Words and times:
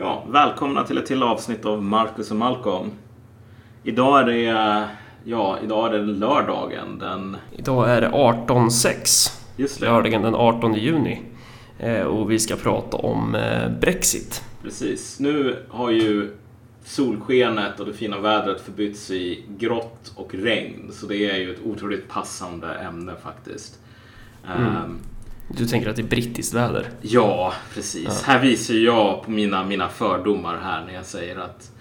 Ja, 0.00 0.24
välkomna 0.28 0.84
till 0.84 0.98
ett 0.98 1.06
till 1.06 1.22
avsnitt 1.22 1.64
av 1.64 1.82
Marcus 1.82 2.30
och 2.30 2.36
Malcolm. 2.36 2.90
Idag 3.82 4.20
är 4.20 4.24
det, 4.24 4.88
ja, 5.24 5.58
idag 5.64 5.88
är 5.94 5.98
det 5.98 6.04
lördagen 6.06 6.98
den... 6.98 7.36
Idag 7.56 7.90
är 7.90 8.00
det 8.00 8.08
18.06. 8.08 9.32
Just 9.56 9.80
det. 9.80 9.86
Lördagen 9.86 10.22
den 10.22 10.34
18 10.34 10.74
juni. 10.74 11.22
Eh, 11.78 12.02
Och 12.02 12.30
vi 12.30 12.38
ska 12.38 12.56
prata 12.56 12.96
om 12.96 13.34
eh, 13.34 13.70
Brexit. 13.80 14.42
Precis. 14.62 15.20
Nu 15.20 15.56
har 15.68 15.90
ju 15.90 16.30
solskenet 16.84 17.80
och 17.80 17.86
det 17.86 17.92
fina 17.92 18.18
vädret 18.18 18.60
förbytts 18.60 19.10
i 19.10 19.44
grått 19.58 20.12
och 20.16 20.34
regn. 20.34 20.90
Så 20.92 21.06
det 21.06 21.30
är 21.30 21.36
ju 21.36 21.54
ett 21.54 21.60
otroligt 21.64 22.08
passande 22.08 22.74
ämne 22.74 23.12
faktiskt. 23.22 23.78
Ehm, 24.46 24.98
Du 25.48 25.66
tänker 25.66 25.90
att 25.90 25.96
det 25.96 26.02
är 26.02 26.06
brittiskt 26.06 26.54
väder? 26.54 26.90
Ja, 27.00 27.52
precis. 27.74 28.22
Här 28.22 28.42
visar 28.42 28.74
jag 28.74 29.22
på 29.24 29.30
mina, 29.30 29.64
mina 29.64 29.88
fördomar 29.88 30.58
här 30.62 30.84
när 30.86 30.94
jag 30.94 31.04
säger 31.04 31.36
att 31.36 31.72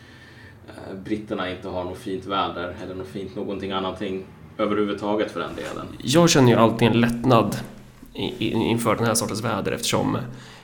eh, 0.68 0.96
britterna 1.06 1.52
inte 1.52 1.68
har 1.68 1.84
något 1.84 1.98
fint 1.98 2.26
väder 2.26 2.76
eller 2.84 2.96
något 2.96 3.08
fint 3.08 3.36
någonting 3.36 3.72
annat 3.72 4.02
överhuvudtaget 4.58 5.32
för 5.32 5.40
den 5.40 5.56
delen. 5.56 5.86
Jag 6.04 6.30
känner 6.30 6.50
ju 6.52 6.56
alltid 6.56 6.88
en 6.88 7.02
lättnad 7.02 7.58
inför 8.40 8.96
den 8.96 9.06
här 9.06 9.14
sortens 9.14 9.44
väder 9.44 9.72
eftersom 9.72 10.16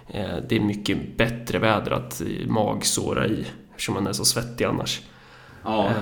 eh, 0.07 0.35
det 0.49 0.55
är 0.55 0.59
mycket 0.59 1.17
bättre 1.17 1.59
väder 1.59 1.91
att 1.91 2.21
magsåra 2.47 3.27
i 3.27 3.45
eftersom 3.71 3.95
man 3.95 4.07
är 4.07 4.13
så 4.13 4.25
svettig 4.25 4.65
annars. 4.65 5.01
Ja, 5.63 5.85
Eh, 5.87 5.93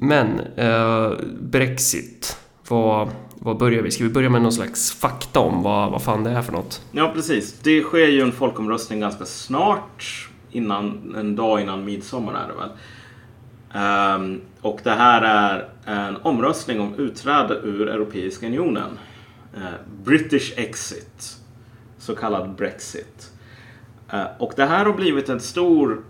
Men 0.00 0.40
Brexit, 1.40 2.36
vad, 2.72 3.08
vad 3.34 3.58
börjar 3.58 3.82
vi? 3.82 3.90
Ska 3.90 4.04
vi 4.04 4.10
börja 4.10 4.28
med 4.28 4.42
någon 4.42 4.52
slags 4.52 4.92
fakta 4.92 5.40
om 5.40 5.62
vad, 5.62 5.90
vad 5.90 6.02
fan 6.02 6.24
det 6.24 6.30
är 6.30 6.42
för 6.42 6.52
något? 6.52 6.82
ja, 6.92 7.12
precis. 7.14 7.58
Det 7.62 7.82
sker 7.82 8.06
ju 8.06 8.20
en 8.20 8.32
folkomröstning 8.32 9.00
ganska 9.00 9.24
snart. 9.24 10.28
Innan, 10.50 11.14
en 11.18 11.36
dag 11.36 11.60
innan 11.60 11.84
midsommar 11.84 12.34
är 12.34 12.48
det 12.48 12.54
väl. 12.54 12.70
Um, 13.74 14.40
och 14.60 14.80
det 14.84 14.90
här 14.90 15.22
är 15.22 15.68
en 15.86 16.16
omröstning 16.16 16.80
om 16.80 16.94
utträde 16.94 17.54
ur 17.54 17.88
Europeiska 17.88 18.46
unionen. 18.46 18.98
Uh, 19.56 19.62
British 20.04 20.52
exit. 20.56 21.36
Så 21.98 22.14
kallad 22.14 22.54
Brexit. 22.54 23.32
Uh, 24.14 24.24
och 24.38 24.52
det 24.56 24.64
här 24.64 24.84
har 24.84 24.92
blivit 24.92 25.28
en 25.28 25.40
stor 25.40 26.04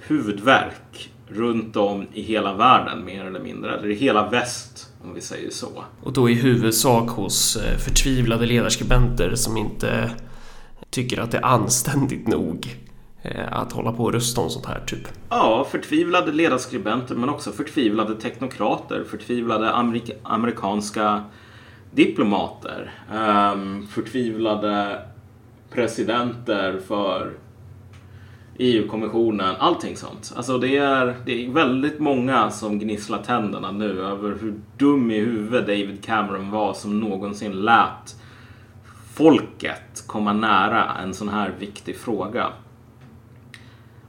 huvudvärk 0.00 1.12
runt 1.28 1.76
om 1.76 2.06
i 2.12 2.22
hela 2.22 2.54
världen 2.54 3.04
mer 3.04 3.24
eller 3.24 3.40
mindre. 3.40 3.76
Eller 3.76 3.88
i 3.88 3.94
hela 3.94 4.28
väst 4.28 4.89
om 5.04 5.14
vi 5.14 5.20
säger 5.20 5.50
så. 5.50 5.84
Och 6.02 6.12
då 6.12 6.30
i 6.30 6.34
huvudsak 6.34 7.10
hos 7.10 7.56
eh, 7.56 7.78
förtvivlade 7.78 8.46
ledarskribenter 8.46 9.34
som 9.34 9.56
inte 9.56 10.10
tycker 10.90 11.20
att 11.20 11.30
det 11.30 11.38
är 11.38 11.44
anständigt 11.44 12.28
nog 12.28 12.76
eh, 13.22 13.52
att 13.52 13.72
hålla 13.72 13.92
på 13.92 14.04
och 14.04 14.12
rösta 14.12 14.40
om 14.40 14.50
sånt 14.50 14.66
här 14.66 14.80
typ. 14.86 15.08
Ja, 15.28 15.66
förtvivlade 15.70 16.32
ledarskribenter 16.32 17.14
men 17.14 17.28
också 17.28 17.52
förtvivlade 17.52 18.14
teknokrater, 18.14 19.04
förtvivlade 19.10 19.72
amerik- 19.72 20.18
amerikanska 20.22 21.24
diplomater, 21.90 22.92
ehm, 23.12 23.86
förtvivlade 23.86 25.02
presidenter 25.70 26.80
för 26.88 27.32
EU-kommissionen, 28.62 29.56
allting 29.58 29.96
sånt. 29.96 30.32
Alltså 30.36 30.58
det 30.58 30.76
är, 30.76 31.16
det 31.26 31.44
är 31.46 31.50
väldigt 31.50 31.98
många 31.98 32.50
som 32.50 32.78
gnisslar 32.78 33.22
tänderna 33.22 33.72
nu 33.72 34.00
över 34.02 34.38
hur 34.40 34.54
dum 34.76 35.10
i 35.10 35.18
huvudet 35.18 35.66
David 35.66 36.04
Cameron 36.04 36.50
var 36.50 36.74
som 36.74 37.00
någonsin 37.00 37.52
lät 37.52 38.16
folket 39.14 40.04
komma 40.06 40.32
nära 40.32 40.94
en 41.02 41.14
sån 41.14 41.28
här 41.28 41.54
viktig 41.58 41.96
fråga. 41.96 42.52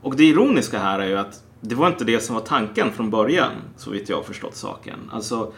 Och 0.01 0.15
det 0.15 0.23
ironiska 0.23 0.79
här 0.79 0.99
är 0.99 1.07
ju 1.07 1.17
att 1.17 1.43
det 1.61 1.75
var 1.75 1.87
inte 1.87 2.03
det 2.03 2.19
som 2.19 2.35
var 2.35 2.41
tanken 2.41 2.91
från 2.91 3.09
början, 3.09 3.51
så 3.77 3.91
vitt 3.91 4.09
jag 4.09 4.17
har 4.17 4.23
förstått 4.23 4.55
saken. 4.55 4.99
Alltså, 5.11 5.53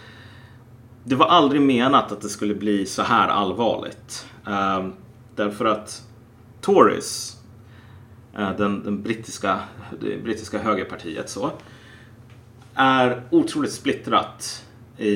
det 1.04 1.16
var 1.16 1.26
aldrig 1.26 1.62
menat 1.62 2.12
att 2.12 2.22
det 2.22 2.30
skulle 2.30 2.56
bli 2.56 2.86
så 2.86 3.02
här 3.02 3.28
allvarligt. 3.28 4.28
Ehm, 4.48 4.94
därför 5.36 5.66
att 5.66 6.04
Tories, 6.62 7.33
den, 8.34 8.84
den 8.84 9.02
brittiska, 9.02 9.60
det 10.02 10.24
brittiska 10.24 10.58
högerpartiet, 10.58 11.30
så, 11.30 11.52
är 12.76 13.22
otroligt 13.30 13.72
splittrat 13.72 14.66
i, 14.98 15.12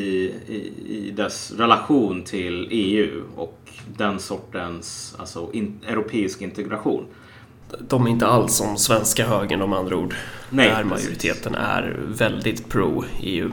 i, 0.48 0.74
i 0.88 1.12
dess 1.12 1.52
relation 1.52 2.24
till 2.24 2.68
EU 2.72 3.24
och 3.36 3.60
den 3.98 4.20
sortens 4.20 5.16
alltså, 5.20 5.50
in, 5.54 5.80
europeisk 5.88 6.42
integration. 6.42 7.06
De 7.80 8.06
är 8.06 8.10
inte 8.10 8.28
alls 8.28 8.56
som 8.56 8.78
svenska 8.78 9.26
högern 9.26 9.62
om 9.62 9.74
andra 9.74 9.96
ord. 9.96 10.16
Nej, 10.50 10.68
där 10.68 10.76
precis. 10.76 10.90
majoriteten 10.90 11.56
är 11.56 12.00
väldigt 12.08 12.70
pro-EU. 12.70 13.52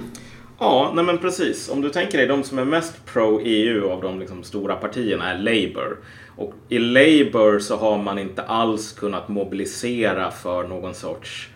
Ja, 0.59 0.93
nej 0.95 1.05
men 1.05 1.19
precis. 1.19 1.69
Om 1.69 1.81
du 1.81 1.91
tänker 1.91 2.19
dig, 2.19 2.27
de 2.27 2.43
som 2.43 2.59
är 2.59 2.65
mest 2.65 3.07
pro-EU 3.07 3.91
av 3.91 4.03
de 4.03 4.21
liksom 4.21 4.43
stora 4.43 4.77
partierna 4.77 5.31
är 5.31 5.39
Labour. 5.39 5.99
Och 6.37 6.55
i 6.69 6.79
Labour 6.79 7.59
så 7.59 7.77
har 7.77 7.99
man 7.99 8.19
inte 8.19 8.43
alls 8.43 8.93
kunnat 8.93 9.29
mobilisera 9.29 10.31
för 10.31 10.69
någon 10.69 10.95
sorts 10.95 11.49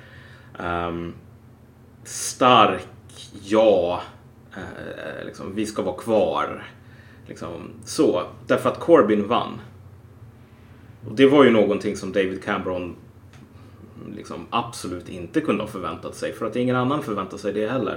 um, 0.58 1.14
stark 2.04 2.86
ja, 3.44 4.02
eh, 4.56 5.26
liksom, 5.26 5.54
vi 5.54 5.66
ska 5.66 5.82
vara 5.82 5.96
kvar. 5.96 6.64
Liksom, 7.26 7.70
så, 7.84 8.22
därför 8.46 8.70
att 8.70 8.80
Corbyn 8.80 9.28
vann. 9.28 9.60
Och 11.08 11.14
det 11.14 11.26
var 11.26 11.44
ju 11.44 11.50
någonting 11.50 11.96
som 11.96 12.12
David 12.12 12.44
Cameron 12.44 12.96
liksom 14.16 14.46
absolut 14.50 15.08
inte 15.08 15.40
kunde 15.40 15.62
ha 15.62 15.68
förväntat 15.68 16.14
sig. 16.14 16.32
För 16.32 16.46
att 16.46 16.56
ingen 16.56 16.76
annan 16.76 17.02
förväntar 17.02 17.38
sig 17.38 17.52
det 17.52 17.68
heller. 17.68 17.96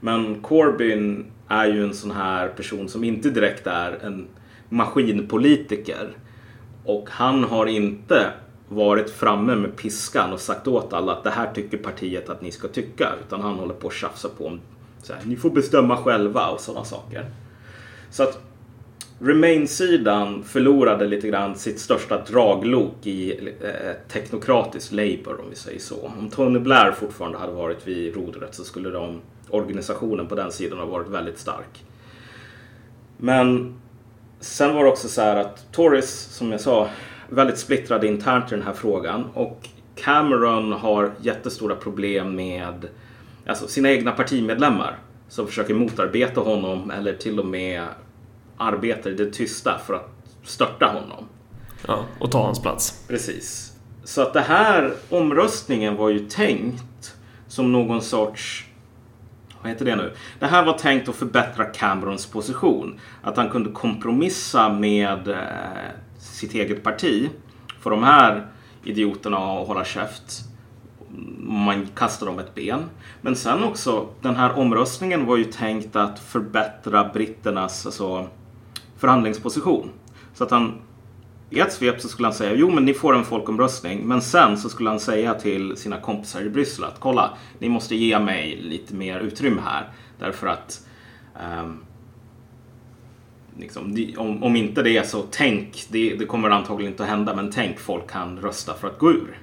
Men 0.00 0.40
Corbyn 0.42 1.26
är 1.48 1.66
ju 1.66 1.84
en 1.84 1.94
sån 1.94 2.10
här 2.10 2.48
person 2.48 2.88
som 2.88 3.04
inte 3.04 3.30
direkt 3.30 3.66
är 3.66 3.92
en 3.92 4.26
maskinpolitiker. 4.68 6.16
Och 6.84 7.08
han 7.10 7.44
har 7.44 7.66
inte 7.66 8.32
varit 8.68 9.10
framme 9.10 9.54
med 9.54 9.76
piskan 9.76 10.32
och 10.32 10.40
sagt 10.40 10.68
åt 10.68 10.92
alla 10.92 11.12
att 11.12 11.24
det 11.24 11.30
här 11.30 11.52
tycker 11.54 11.78
partiet 11.78 12.28
att 12.28 12.42
ni 12.42 12.52
ska 12.52 12.68
tycka. 12.68 13.12
Utan 13.26 13.40
han 13.40 13.54
håller 13.54 13.74
på 13.74 13.88
att 13.88 13.94
tjafsa 13.94 14.28
på 14.28 14.46
om 14.46 14.60
så 15.02 15.12
här, 15.12 15.20
ni 15.24 15.36
får 15.36 15.50
bestämma 15.50 15.96
själva 15.96 16.48
och 16.48 16.60
sådana 16.60 16.84
saker. 16.84 17.24
Så 18.10 18.22
att 18.22 18.42
Remain-sidan 19.18 20.42
förlorade 20.42 21.06
lite 21.06 21.28
grann 21.28 21.56
sitt 21.56 21.80
största 21.80 22.22
draglok 22.22 23.06
i 23.06 23.48
eh, 23.60 23.92
teknokratiskt 24.08 24.92
Labour 24.92 25.40
om 25.40 25.50
vi 25.50 25.56
säger 25.56 25.80
så. 25.80 26.12
Om 26.18 26.30
Tony 26.30 26.58
Blair 26.58 26.92
fortfarande 26.92 27.38
hade 27.38 27.52
varit 27.52 27.86
vid 27.86 28.14
rodret 28.14 28.54
så 28.54 28.64
skulle 28.64 28.90
de, 28.90 29.20
organisationen 29.50 30.26
på 30.26 30.34
den 30.34 30.52
sidan 30.52 30.78
ha 30.78 30.86
varit 30.86 31.08
väldigt 31.08 31.38
stark. 31.38 31.84
Men 33.16 33.74
sen 34.46 34.74
var 34.74 34.84
det 34.84 34.90
också 34.90 35.08
så 35.08 35.20
här 35.20 35.36
att 35.36 35.72
Tories, 35.72 36.10
som 36.10 36.52
jag 36.52 36.60
sa, 36.60 36.88
väldigt 37.28 37.58
splittrade 37.58 38.06
internt 38.06 38.52
i 38.52 38.54
den 38.54 38.64
här 38.64 38.72
frågan 38.72 39.24
och 39.34 39.68
Cameron 39.94 40.72
har 40.72 41.12
jättestora 41.20 41.76
problem 41.76 42.36
med 42.36 42.88
alltså, 43.46 43.68
sina 43.68 43.90
egna 43.90 44.12
partimedlemmar 44.12 44.98
som 45.28 45.46
försöker 45.46 45.74
motarbeta 45.74 46.40
honom 46.40 46.90
eller 46.90 47.12
till 47.12 47.40
och 47.40 47.46
med 47.46 47.84
arbetar 48.56 49.10
i 49.10 49.14
det 49.14 49.30
tysta 49.30 49.78
för 49.86 49.94
att 49.94 50.10
störta 50.44 50.86
honom. 50.86 51.28
Ja, 51.86 52.04
och 52.20 52.30
ta 52.30 52.42
hans 52.44 52.62
plats. 52.62 53.04
Precis. 53.08 53.72
Så 54.04 54.22
att 54.22 54.32
det 54.32 54.40
här 54.40 54.94
omröstningen 55.10 55.96
var 55.96 56.08
ju 56.08 56.18
tänkt 56.18 57.14
som 57.48 57.72
någon 57.72 58.02
sorts 58.02 58.65
vad 59.62 59.70
heter 59.70 59.84
det 59.84 59.96
nu? 59.96 60.12
Det 60.38 60.46
här 60.46 60.64
var 60.64 60.72
tänkt 60.72 61.08
att 61.08 61.16
förbättra 61.16 61.64
Camerons 61.64 62.26
position. 62.26 63.00
Att 63.22 63.36
han 63.36 63.50
kunde 63.50 63.70
kompromissa 63.70 64.68
med 64.72 65.28
eh, 65.28 65.36
sitt 66.18 66.54
eget 66.54 66.82
parti. 66.82 67.30
För 67.80 67.90
de 67.90 68.02
här 68.02 68.46
idioterna 68.84 69.36
att 69.36 69.66
hålla 69.66 69.84
käft. 69.84 70.42
Man 71.38 71.86
kastar 71.86 72.26
dem 72.26 72.38
ett 72.38 72.54
ben. 72.54 72.84
Men 73.20 73.36
sen 73.36 73.64
också, 73.64 74.08
den 74.20 74.36
här 74.36 74.58
omröstningen 74.58 75.26
var 75.26 75.36
ju 75.36 75.44
tänkt 75.44 75.96
att 75.96 76.18
förbättra 76.18 77.10
britternas 77.12 77.86
alltså, 77.86 78.28
förhandlingsposition. 78.96 79.90
Så 80.34 80.44
att 80.44 80.50
han 80.50 80.74
i 81.50 81.60
ett 81.60 81.72
svep 81.72 82.00
så 82.00 82.08
skulle 82.08 82.28
han 82.28 82.34
säga 82.34 82.54
jo 82.54 82.70
men 82.70 82.84
ni 82.84 82.94
får 82.94 83.14
en 83.14 83.24
folkomröstning. 83.24 84.06
Men 84.06 84.22
sen 84.22 84.58
så 84.58 84.68
skulle 84.68 84.90
han 84.90 85.00
säga 85.00 85.34
till 85.34 85.76
sina 85.76 86.00
kompisar 86.00 86.40
i 86.40 86.50
Bryssel 86.50 86.84
att 86.84 87.00
kolla, 87.00 87.30
ni 87.58 87.68
måste 87.68 87.96
ge 87.96 88.18
mig 88.18 88.56
lite 88.56 88.94
mer 88.94 89.20
utrymme 89.20 89.60
här. 89.64 89.88
Därför 90.18 90.46
att 90.46 90.86
um, 91.60 91.84
liksom, 93.58 94.06
om, 94.16 94.42
om 94.42 94.56
inte 94.56 94.82
det 94.82 95.08
så 95.08 95.24
tänk, 95.30 95.86
det, 95.88 96.14
det 96.14 96.26
kommer 96.26 96.50
antagligen 96.50 96.92
inte 96.92 97.02
att 97.02 97.08
hända, 97.08 97.36
men 97.36 97.50
tänk 97.50 97.78
folk 97.78 98.10
kan 98.10 98.38
rösta 98.38 98.74
för 98.74 98.88
att 98.88 98.98
gå 98.98 99.10
ur. 99.10 99.40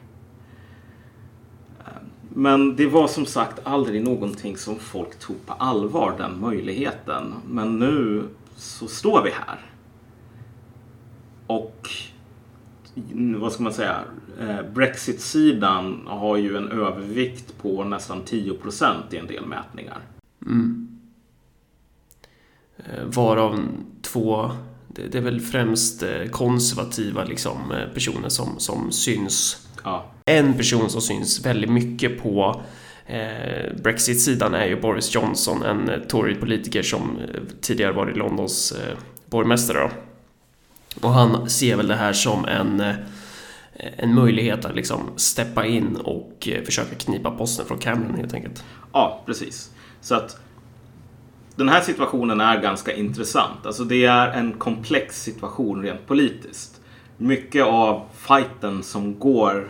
Ehm, 1.79 2.05
men 2.29 2.75
det 2.75 2.85
var 2.85 3.07
som 3.07 3.25
sagt 3.25 3.59
aldrig 3.63 4.03
någonting 4.03 4.57
som 4.57 4.79
folk 4.79 5.19
tog 5.19 5.45
på 5.45 5.53
allvar, 5.53 6.15
den 6.17 6.39
möjligheten. 6.39 7.33
Men 7.49 7.79
nu 7.79 8.23
så 8.55 8.87
står 8.87 9.23
vi 9.23 9.29
här. 9.29 9.72
Och 11.47 11.89
vad 13.35 13.51
ska 13.51 13.63
man 13.63 13.73
säga, 13.73 14.03
eh, 14.39 14.71
Brexit-sidan 14.73 16.07
har 16.07 16.37
ju 16.37 16.57
en 16.57 16.71
övervikt 16.71 17.57
på 17.61 17.83
nästan 17.83 18.25
10 18.25 18.53
procent 18.53 19.13
i 19.13 19.17
en 19.17 19.27
del 19.27 19.45
mätningar. 19.45 19.99
Mm. 20.45 20.99
Varav 23.03 23.59
två, 24.01 24.51
det 24.87 25.15
är 25.15 25.21
väl 25.21 25.41
främst 25.41 26.03
konservativa 26.31 27.23
liksom, 27.23 27.73
personer 27.93 28.29
som, 28.29 28.59
som 28.59 28.91
syns. 28.91 29.67
Ja. 29.83 30.05
En 30.25 30.53
person 30.53 30.89
som 30.89 31.01
syns 31.01 31.45
väldigt 31.45 31.71
mycket 31.71 32.23
på 32.23 32.61
Eh, 33.05 33.75
Brexit-sidan 33.83 34.53
är 34.53 34.65
ju 34.65 34.81
Boris 34.81 35.15
Johnson, 35.15 35.63
en 35.63 36.01
Tory-politiker 36.07 36.83
som 36.83 37.17
tidigare 37.61 37.91
varit 37.91 38.17
Londons 38.17 38.71
eh, 38.71 38.97
borgmästare. 39.25 39.79
Då. 39.79 39.89
Och 41.01 41.09
han 41.09 41.49
ser 41.49 41.75
väl 41.75 41.87
det 41.87 41.95
här 41.95 42.13
som 42.13 42.45
en, 42.45 42.79
eh, 42.79 42.95
en 43.73 44.13
möjlighet 44.13 44.65
att 44.65 44.75
liksom 44.75 44.99
steppa 45.15 45.65
in 45.65 45.95
och 45.95 46.47
eh, 46.47 46.63
försöka 46.63 46.95
knipa 46.95 47.31
posten 47.31 47.65
från 47.65 47.77
Cameron 47.77 48.15
helt 48.15 48.33
enkelt. 48.33 48.63
Ja, 48.93 49.23
precis. 49.25 49.71
Så 50.01 50.15
att 50.15 50.39
den 51.55 51.69
här 51.69 51.81
situationen 51.81 52.41
är 52.41 52.61
ganska 52.61 52.93
intressant. 52.93 53.65
Alltså 53.65 53.83
det 53.83 54.05
är 54.05 54.27
en 54.27 54.53
komplex 54.53 55.23
situation 55.23 55.81
rent 55.81 56.07
politiskt. 56.07 56.81
Mycket 57.17 57.65
av 57.65 58.05
fighten 58.15 58.83
som 58.83 59.19
går 59.19 59.67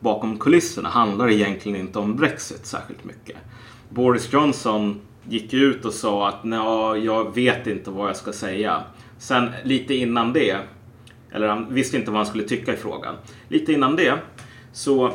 bakom 0.00 0.38
kulisserna 0.38 0.88
handlar 0.88 1.30
egentligen 1.30 1.80
inte 1.80 1.98
om 1.98 2.16
Brexit 2.16 2.66
särskilt 2.66 3.04
mycket. 3.04 3.36
Boris 3.88 4.32
Johnson 4.32 5.00
gick 5.28 5.52
ut 5.52 5.84
och 5.84 5.92
sa 5.92 6.28
att 6.28 6.40
jag 7.04 7.34
vet 7.34 7.66
inte 7.66 7.90
vad 7.90 8.08
jag 8.08 8.16
ska 8.16 8.32
säga. 8.32 8.82
Sen 9.24 9.50
lite 9.62 9.94
innan 9.94 10.32
det, 10.32 10.56
eller 11.32 11.48
han 11.48 11.74
visste 11.74 11.96
inte 11.96 12.10
vad 12.10 12.18
han 12.18 12.26
skulle 12.26 12.44
tycka 12.44 12.72
i 12.72 12.76
frågan. 12.76 13.14
Lite 13.48 13.72
innan 13.72 13.96
det 13.96 14.18
så 14.72 15.12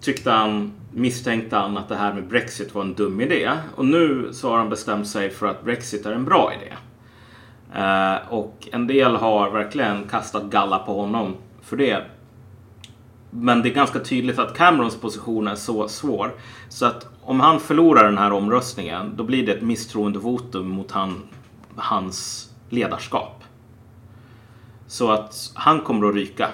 tyckte 0.00 0.30
han, 0.30 0.72
misstänkte 0.92 1.56
han 1.56 1.76
att 1.76 1.88
det 1.88 1.96
här 1.96 2.12
med 2.12 2.28
Brexit 2.28 2.74
var 2.74 2.82
en 2.82 2.94
dum 2.94 3.20
idé. 3.20 3.50
Och 3.76 3.84
nu 3.84 4.28
så 4.32 4.50
har 4.50 4.58
han 4.58 4.68
bestämt 4.68 5.08
sig 5.08 5.30
för 5.30 5.46
att 5.46 5.64
Brexit 5.64 6.06
är 6.06 6.12
en 6.12 6.24
bra 6.24 6.52
idé. 6.54 6.72
Eh, 7.80 8.32
och 8.32 8.68
en 8.72 8.86
del 8.86 9.16
har 9.16 9.50
verkligen 9.50 10.04
kastat 10.08 10.44
galla 10.44 10.78
på 10.78 11.00
honom 11.00 11.36
för 11.62 11.76
det. 11.76 12.04
Men 13.30 13.62
det 13.62 13.68
är 13.68 13.74
ganska 13.74 13.98
tydligt 13.98 14.38
att 14.38 14.56
Camerons 14.56 14.96
position 14.96 15.48
är 15.48 15.54
så 15.54 15.88
svår. 15.88 16.34
Så 16.68 16.86
att 16.86 17.06
om 17.22 17.40
han 17.40 17.60
förlorar 17.60 18.04
den 18.04 18.18
här 18.18 18.32
omröstningen 18.32 19.12
då 19.16 19.24
blir 19.24 19.46
det 19.46 19.52
ett 19.52 19.62
misstroendevotum 19.62 20.68
mot 20.68 20.90
han, 20.90 21.22
hans 21.76 22.43
ledarskap. 22.68 23.44
Så 24.86 25.10
att 25.10 25.52
han 25.54 25.80
kommer 25.80 26.08
att 26.08 26.14
ryka. 26.14 26.48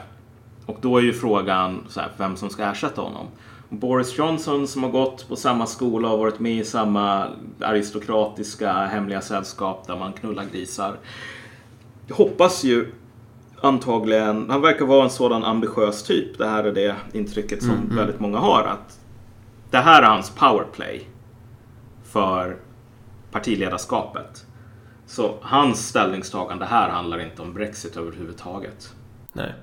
Och 0.67 0.79
då 0.81 0.99
är 0.99 1.03
ju 1.03 1.13
frågan 1.13 1.87
här, 1.97 2.09
vem 2.17 2.37
som 2.37 2.51
ska 2.51 2.65
ersätta 2.65 3.03
honom. 3.03 3.27
Boris 3.69 4.19
Johnson 4.19 4.69
som 4.69 4.83
har 4.83 4.91
gått 4.91 5.29
på 5.29 5.37
samma 5.37 5.67
skola 5.67 6.09
och 6.09 6.19
varit 6.19 6.39
med 6.41 6.59
i 6.59 6.65
samma 6.65 7.27
aristokratiska 7.61 8.73
hemliga 8.73 9.21
sällskap 9.21 9.87
där 9.87 9.97
man 9.97 10.13
knullar 10.13 10.45
grisar. 10.53 10.97
Jag 12.07 12.17
hoppas 12.17 12.65
ju 12.65 12.93
antagligen, 13.61 14.51
han 14.51 14.61
verkar 14.61 14.87
vara 14.87 15.05
en 15.05 15.11
sådan 15.11 15.45
ambitiös 15.45 16.03
typ. 16.03 16.39
Det 16.39 16.47
här 16.47 16.65
är 16.65 16.73
det 16.73 16.97
intrycket 17.13 17.63
som 17.63 17.71
mm, 17.71 17.85
mm. 17.85 17.97
väldigt 17.97 18.21
många 18.21 18.39
har. 18.39 18.63
att 18.65 19.01
Det 19.71 19.79
här 19.79 20.03
är 20.03 20.07
hans 20.07 20.31
powerplay 20.31 21.09
för 22.05 22.57
partiledarskapet. 23.31 24.47
Så 25.11 25.35
hans 25.43 25.89
ställningstagande 25.89 26.65
här 26.65 26.89
handlar 26.89 27.19
inte 27.19 27.43
om 27.43 27.55
Brexit 27.55 27.97
överhuvudtaget. 27.97 28.95
Nej. 29.33 29.55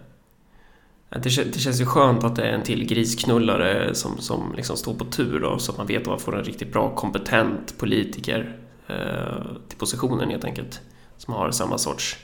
Det, 1.10 1.54
det 1.54 1.60
känns 1.60 1.82
ju 1.82 1.86
skönt 1.86 2.24
att 2.24 2.36
det 2.36 2.44
är 2.44 2.52
en 2.52 2.64
till 2.64 2.86
grisknullare 2.86 3.96
som, 3.96 4.18
som 4.18 4.54
liksom 4.56 4.78
står 4.78 4.94
på 4.94 5.06
tur 5.06 5.40
då, 5.40 5.60
så 5.60 5.72
att 5.72 5.78
man 5.78 5.88
vet 5.88 6.02
att 6.02 6.08
man 6.08 6.20
får 6.20 6.38
en 6.38 6.44
riktigt 6.44 6.74
bra 6.74 6.96
kompetent 6.96 7.78
politiker 7.78 8.58
eh, 8.88 9.46
till 9.68 9.78
positionen 9.78 10.30
helt 10.30 10.46
enkelt. 10.46 10.82
Som 11.18 11.34
har 11.34 11.52
samma 11.52 11.78
sorts 11.78 12.18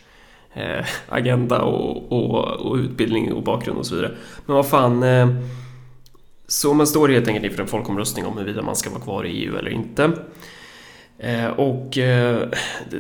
eh, 0.54 0.86
agenda 1.10 1.62
och, 1.62 2.12
och, 2.12 2.48
och, 2.48 2.76
utbildning 2.76 3.34
och 3.34 3.44
bakgrund 3.44 3.80
och 3.80 3.86
så 3.86 3.96
vidare. 3.96 4.16
Men 4.46 4.56
vad 4.56 4.68
fan, 4.68 5.04
eh, 5.04 5.28
så 6.48 6.74
man 6.74 6.88
står 6.88 7.10
helt 7.10 7.28
enkelt 7.28 7.46
inför 7.46 7.62
en 7.62 7.68
folkomröstning 7.68 8.26
om 8.26 8.38
huruvida 8.38 8.62
man 8.62 8.76
ska 8.76 8.90
vara 8.90 9.02
kvar 9.02 9.26
i 9.26 9.30
EU 9.30 9.58
eller 9.58 9.72
inte. 9.72 10.12
Eh, 11.18 11.48
och 11.48 11.98
eh, 11.98 12.50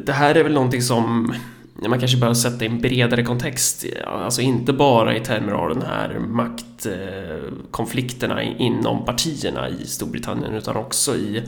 det 0.05 0.13
här 0.13 0.35
är 0.35 0.43
väl 0.43 0.53
någonting 0.53 0.81
som 0.81 1.33
man 1.89 1.99
kanske 1.99 2.17
bör 2.17 2.33
sätta 2.33 2.65
i 2.65 2.67
en 2.67 2.81
bredare 2.81 3.23
kontext. 3.23 3.85
Alltså 4.05 4.41
inte 4.41 4.73
bara 4.73 5.15
i 5.15 5.19
termer 5.19 5.51
av 5.51 5.69
den 5.69 5.81
här 5.81 6.19
maktkonflikterna 6.19 8.43
inom 8.43 9.05
partierna 9.05 9.69
i 9.69 9.85
Storbritannien 9.85 10.53
utan 10.53 10.75
också 10.75 11.15
i 11.15 11.43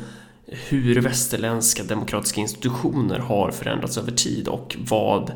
hur 0.47 1.01
västerländska 1.01 1.83
demokratiska 1.83 2.41
institutioner 2.41 3.19
har 3.19 3.51
förändrats 3.51 3.97
över 3.97 4.11
tid 4.11 4.47
och 4.47 4.77
vad, 4.89 5.31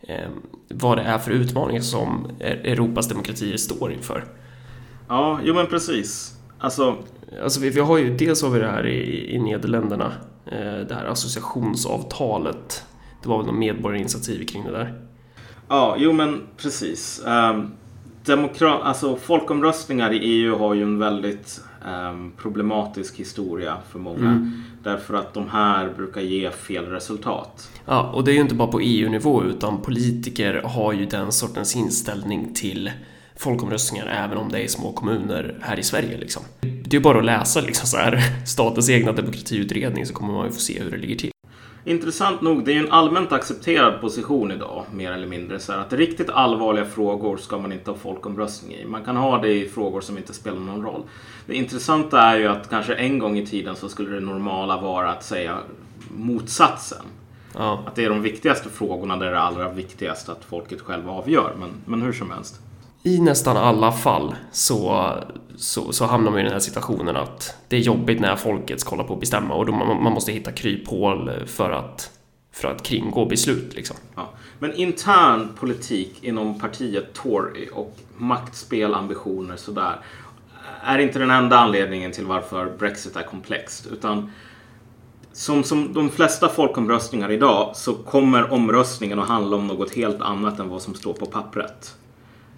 eh, 0.00 0.28
vad 0.68 0.98
det 0.98 1.02
är 1.02 1.18
för 1.18 1.30
utmaningar 1.30 1.82
som 1.82 2.30
Europas 2.40 3.08
demokratier 3.08 3.56
står 3.56 3.92
inför. 3.92 4.24
Ja, 5.08 5.40
jo 5.44 5.54
men 5.54 5.66
precis. 5.66 6.32
Alltså, 6.58 6.96
alltså 7.42 7.60
vi, 7.60 7.70
vi 7.70 7.80
har 7.80 7.98
ju, 7.98 8.16
dels 8.16 8.42
har 8.42 8.50
vi 8.50 8.58
det 8.58 8.70
här 8.70 8.86
i, 8.86 9.34
i 9.34 9.38
Nederländerna 9.38 10.12
det 10.88 10.94
här 10.94 11.04
associationsavtalet. 11.04 12.84
Det 13.22 13.28
var 13.28 13.36
väl 13.36 13.46
något 13.46 13.54
medborgarinitiativ 13.54 14.46
kring 14.46 14.64
det 14.64 14.70
där? 14.70 15.00
Ja, 15.68 15.96
jo 15.98 16.12
men 16.12 16.42
precis. 16.56 17.22
Um, 17.26 17.72
demokrat, 18.24 18.82
alltså, 18.82 19.16
folkomröstningar 19.16 20.12
i 20.12 20.18
EU 20.18 20.56
har 20.58 20.74
ju 20.74 20.82
en 20.82 20.98
väldigt 20.98 21.60
um, 21.86 22.32
problematisk 22.36 23.16
historia 23.16 23.76
för 23.90 23.98
många. 23.98 24.30
Mm. 24.30 24.62
Därför 24.82 25.14
att 25.14 25.34
de 25.34 25.48
här 25.48 25.90
brukar 25.96 26.20
ge 26.20 26.50
fel 26.50 26.84
resultat. 26.86 27.70
Ja, 27.84 28.10
och 28.14 28.24
det 28.24 28.30
är 28.30 28.34
ju 28.34 28.40
inte 28.40 28.54
bara 28.54 28.68
på 28.68 28.80
EU-nivå 28.80 29.44
utan 29.44 29.82
politiker 29.82 30.62
har 30.64 30.92
ju 30.92 31.06
den 31.06 31.32
sortens 31.32 31.76
inställning 31.76 32.54
till 32.54 32.90
folkomröstningar 33.36 34.06
även 34.06 34.38
om 34.38 34.48
det 34.48 34.64
är 34.64 34.68
små 34.68 34.92
kommuner 34.92 35.58
här 35.60 35.78
i 35.78 35.82
Sverige. 35.82 36.16
Liksom. 36.16 36.42
Det 36.60 36.96
är 36.96 37.00
bara 37.00 37.18
att 37.18 37.24
läsa 37.24 37.60
liksom, 37.60 37.86
så 37.86 37.96
här, 37.96 38.46
statens 38.46 38.90
egna 38.90 39.12
demokratiutredning 39.12 40.06
så 40.06 40.14
kommer 40.14 40.34
man 40.34 40.46
ju 40.46 40.52
få 40.52 40.60
se 40.60 40.82
hur 40.82 40.90
det 40.90 40.96
ligger 40.96 41.16
till. 41.16 41.30
Intressant 41.84 42.40
nog, 42.40 42.64
det 42.64 42.70
är 42.70 42.74
ju 42.74 42.80
en 42.80 42.92
allmänt 42.92 43.32
accepterad 43.32 44.00
position 44.00 44.52
idag, 44.52 44.84
mer 44.92 45.12
eller 45.12 45.26
mindre. 45.26 45.58
Så 45.58 45.72
här, 45.72 45.78
att 45.78 45.92
riktigt 45.92 46.30
allvarliga 46.30 46.84
frågor 46.84 47.36
ska 47.36 47.58
man 47.58 47.72
inte 47.72 47.90
ha 47.90 47.98
folkomröstning 47.98 48.76
i. 48.76 48.84
Man 48.86 49.04
kan 49.04 49.16
ha 49.16 49.38
det 49.38 49.52
i 49.52 49.68
frågor 49.68 50.00
som 50.00 50.18
inte 50.18 50.34
spelar 50.34 50.58
någon 50.58 50.82
roll. 50.82 51.02
Det 51.46 51.54
intressanta 51.54 52.20
är 52.20 52.38
ju 52.38 52.46
att 52.46 52.70
kanske 52.70 52.94
en 52.94 53.18
gång 53.18 53.38
i 53.38 53.46
tiden 53.46 53.76
så 53.76 53.88
skulle 53.88 54.10
det 54.10 54.20
normala 54.20 54.80
vara 54.80 55.10
att 55.10 55.24
säga 55.24 55.58
motsatsen. 56.08 57.04
Ja. 57.54 57.82
Att 57.86 57.94
det 57.94 58.04
är 58.04 58.10
de 58.10 58.22
viktigaste 58.22 58.68
frågorna 58.68 59.16
där 59.16 59.26
det 59.26 59.32
är 59.32 59.40
allra 59.40 59.72
viktigast 59.72 60.28
att 60.28 60.44
folket 60.44 60.80
själv 60.80 61.10
avgör. 61.10 61.54
Men, 61.58 61.70
men 61.84 62.02
hur 62.02 62.12
som 62.12 62.30
helst 62.30 62.60
i 63.06 63.20
nästan 63.20 63.56
alla 63.56 63.92
fall 63.92 64.34
så, 64.52 65.12
så, 65.56 65.92
så, 65.92 66.04
hamnar 66.06 66.30
man 66.30 66.40
i 66.40 66.42
den 66.42 66.52
här 66.52 66.58
situationen 66.58 67.16
att 67.16 67.56
det 67.68 67.76
är 67.76 67.80
jobbigt 67.80 68.20
när 68.20 68.36
folket 68.36 68.80
ska 68.80 68.90
hålla 68.90 69.04
på 69.04 69.14
att 69.14 69.20
bestämma 69.20 69.54
och 69.54 69.66
då 69.66 69.72
man, 69.72 70.02
man 70.02 70.12
måste 70.12 70.32
hitta 70.32 70.52
kryphål 70.52 71.30
för 71.46 71.70
att, 71.70 72.10
för 72.52 72.68
att 72.68 72.82
kringgå 72.82 73.26
beslut. 73.26 73.74
Liksom. 73.74 73.96
Ja. 74.14 74.30
Men 74.58 74.74
intern 74.74 75.48
politik 75.60 76.24
inom 76.24 76.60
partiet 76.60 77.12
Tory 77.14 77.68
och 77.72 77.96
maktspel, 78.16 78.96
sådär 79.56 80.00
är 80.82 80.98
inte 80.98 81.18
den 81.18 81.30
enda 81.30 81.58
anledningen 81.58 82.12
till 82.12 82.26
varför 82.26 82.76
Brexit 82.78 83.16
är 83.16 83.22
komplext. 83.22 83.86
Utan 83.92 84.32
som, 85.32 85.64
som 85.64 85.92
de 85.92 86.10
flesta 86.10 86.48
folkomröstningar 86.48 87.30
idag 87.30 87.76
så 87.76 87.94
kommer 87.94 88.52
omröstningen 88.52 89.18
att 89.18 89.28
handla 89.28 89.56
om 89.56 89.66
något 89.66 89.94
helt 89.94 90.20
annat 90.20 90.58
än 90.58 90.68
vad 90.68 90.82
som 90.82 90.94
står 90.94 91.12
på 91.12 91.26
pappret. 91.26 91.96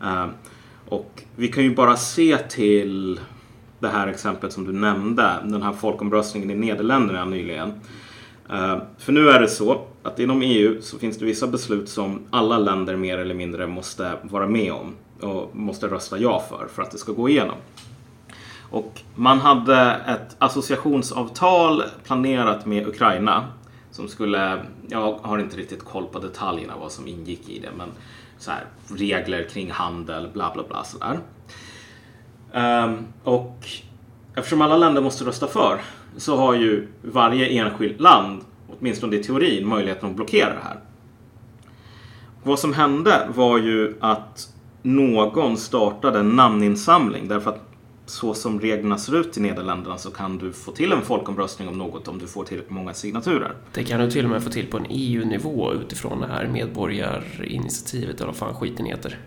Eh, 0.02 0.26
och 0.88 1.22
vi 1.36 1.48
kan 1.48 1.64
ju 1.64 1.74
bara 1.74 1.96
se 1.96 2.38
till 2.38 3.20
det 3.78 3.88
här 3.88 4.06
exemplet 4.06 4.52
som 4.52 4.64
du 4.64 4.72
nämnde, 4.72 5.34
den 5.44 5.62
här 5.62 5.72
folkomröstningen 5.72 6.50
i 6.50 6.54
Nederländerna 6.54 7.24
nyligen. 7.24 7.72
Eh, 8.50 8.78
för 8.98 9.12
nu 9.12 9.28
är 9.28 9.40
det 9.40 9.48
så 9.48 9.80
att 10.02 10.18
inom 10.18 10.42
EU 10.42 10.82
så 10.82 10.98
finns 10.98 11.18
det 11.18 11.24
vissa 11.24 11.46
beslut 11.46 11.88
som 11.88 12.20
alla 12.30 12.58
länder 12.58 12.96
mer 12.96 13.18
eller 13.18 13.34
mindre 13.34 13.66
måste 13.66 14.12
vara 14.22 14.48
med 14.48 14.72
om 14.72 14.94
och 15.20 15.56
måste 15.56 15.86
rösta 15.86 16.18
ja 16.18 16.44
för, 16.48 16.66
för 16.74 16.82
att 16.82 16.90
det 16.90 16.98
ska 16.98 17.12
gå 17.12 17.28
igenom. 17.28 17.56
Och 18.70 19.00
man 19.14 19.38
hade 19.38 20.00
ett 20.06 20.36
associationsavtal 20.38 21.82
planerat 22.04 22.66
med 22.66 22.88
Ukraina 22.88 23.44
som 23.90 24.08
skulle, 24.08 24.62
jag 24.88 25.12
har 25.22 25.38
inte 25.38 25.56
riktigt 25.56 25.84
koll 25.84 26.06
på 26.06 26.18
detaljerna 26.18 26.74
vad 26.80 26.92
som 26.92 27.06
ingick 27.06 27.48
i 27.48 27.58
det, 27.58 27.70
men 27.76 27.88
så 28.38 28.50
här, 28.50 28.64
regler 28.96 29.42
kring 29.42 29.70
handel, 29.70 30.28
bla 30.32 30.50
bla 30.54 30.62
bla 30.68 30.84
sådär. 30.84 31.18
Um, 32.52 33.06
och 33.24 33.66
eftersom 34.34 34.62
alla 34.62 34.76
länder 34.76 35.02
måste 35.02 35.24
rösta 35.24 35.46
för 35.46 35.80
så 36.16 36.36
har 36.36 36.54
ju 36.54 36.88
varje 37.02 37.46
enskilt 37.46 38.00
land, 38.00 38.44
åtminstone 38.78 39.16
i 39.16 39.22
teorin, 39.22 39.68
möjligheten 39.68 40.10
att 40.10 40.16
blockera 40.16 40.54
det 40.54 40.60
här. 40.62 40.80
vad 42.42 42.58
som 42.58 42.72
hände 42.72 43.28
var 43.34 43.58
ju 43.58 43.96
att 44.00 44.54
någon 44.82 45.56
startade 45.56 46.18
en 46.18 46.28
namninsamling 46.28 47.28
därför 47.28 47.50
att 47.50 47.67
så 48.10 48.34
som 48.34 48.60
reglerna 48.60 48.98
ser 48.98 49.16
ut 49.16 49.36
i 49.36 49.40
Nederländerna 49.40 49.98
så 49.98 50.10
kan 50.10 50.38
du 50.38 50.52
få 50.52 50.72
till 50.72 50.92
en 50.92 51.02
folkomröstning 51.02 51.68
om 51.68 51.78
något 51.78 52.08
om 52.08 52.18
du 52.18 52.26
får 52.26 52.44
tillräckligt 52.44 52.70
många 52.74 52.94
signaturer. 52.94 53.54
Det 53.72 53.84
kan 53.84 54.00
du 54.00 54.10
till 54.10 54.24
och 54.24 54.30
med 54.30 54.42
få 54.42 54.50
till 54.50 54.66
på 54.66 54.76
en 54.76 54.86
EU-nivå 54.88 55.72
utifrån 55.72 56.20
det 56.20 56.26
här 56.26 56.46
medborgarinitiativet 56.46 58.16
eller 58.16 58.26
vad 58.26 58.36
fan 58.36 58.54
skiten 58.54 58.86
heter. 58.86 59.18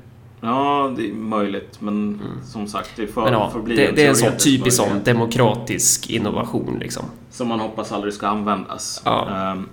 Ja, 0.42 0.94
det 0.98 1.10
är 1.10 1.14
möjligt, 1.14 1.82
men 1.82 1.94
mm. 1.94 2.46
som 2.46 2.68
sagt, 2.68 2.92
det, 2.96 3.08
för, 3.08 3.24
men 3.24 3.34
ja, 3.34 3.54
det, 3.66 3.92
det 3.92 4.06
är 4.06 4.10
en 4.10 4.16
sån 4.16 4.38
typisk 4.38 4.78
sån 4.78 5.04
demokratisk 5.04 6.10
innovation 6.10 6.78
liksom. 6.80 7.06
Som 7.30 7.48
man 7.48 7.60
hoppas 7.60 7.92
aldrig 7.92 8.14
ska 8.14 8.28
användas. 8.28 9.02
Ja. 9.06 9.52
Um, 9.54 9.70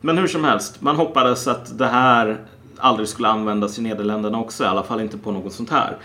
men 0.00 0.18
hur 0.18 0.26
som 0.26 0.44
helst, 0.44 0.80
man 0.80 0.96
hoppades 0.96 1.48
att 1.48 1.78
det 1.78 1.86
här 1.86 2.40
aldrig 2.76 3.08
skulle 3.08 3.28
användas 3.28 3.78
i 3.78 3.82
Nederländerna 3.82 4.38
också, 4.38 4.64
i 4.64 4.66
alla 4.66 4.82
fall 4.82 5.00
inte 5.00 5.18
på 5.18 5.32
något 5.32 5.52
sånt 5.52 5.70
här. 5.70 5.96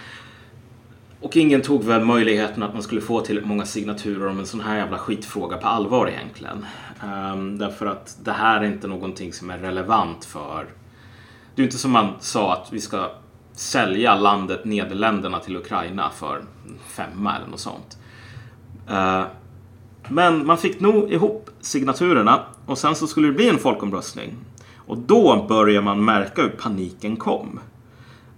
Och 1.21 1.37
ingen 1.37 1.61
tog 1.61 1.83
väl 1.83 2.05
möjligheten 2.05 2.63
att 2.63 2.73
man 2.73 2.83
skulle 2.83 3.01
få 3.01 3.21
till 3.21 3.45
många 3.45 3.65
signaturer 3.65 4.27
om 4.27 4.39
en 4.39 4.45
sån 4.45 4.59
här 4.59 4.77
jävla 4.77 4.97
skitfråga 4.97 5.57
på 5.57 5.67
allvar 5.67 6.07
egentligen. 6.07 6.65
Um, 7.33 7.57
därför 7.57 7.85
att 7.85 8.17
det 8.23 8.31
här 8.31 8.61
är 8.61 8.65
inte 8.65 8.87
någonting 8.87 9.33
som 9.33 9.49
är 9.49 9.57
relevant 9.57 10.25
för... 10.25 10.67
Det 11.55 11.61
är 11.61 11.63
inte 11.63 11.77
som 11.77 11.91
man 11.91 12.13
sa 12.19 12.53
att 12.53 12.73
vi 12.73 12.81
ska 12.81 13.11
sälja 13.53 14.15
landet 14.15 14.65
Nederländerna 14.65 15.39
till 15.39 15.57
Ukraina 15.57 16.09
för 16.09 16.41
femma 16.87 17.35
eller 17.35 17.47
något 17.47 17.59
sånt. 17.59 17.97
Uh, 18.89 19.23
men 20.09 20.45
man 20.45 20.57
fick 20.57 20.79
nog 20.79 21.11
ihop 21.11 21.49
signaturerna 21.59 22.39
och 22.65 22.77
sen 22.77 22.95
så 22.95 23.07
skulle 23.07 23.27
det 23.27 23.33
bli 23.33 23.49
en 23.49 23.57
folkomröstning. 23.57 24.35
Och 24.75 24.97
då 24.97 25.45
börjar 25.49 25.81
man 25.81 26.05
märka 26.05 26.41
hur 26.41 26.49
paniken 26.49 27.15
kom. 27.15 27.59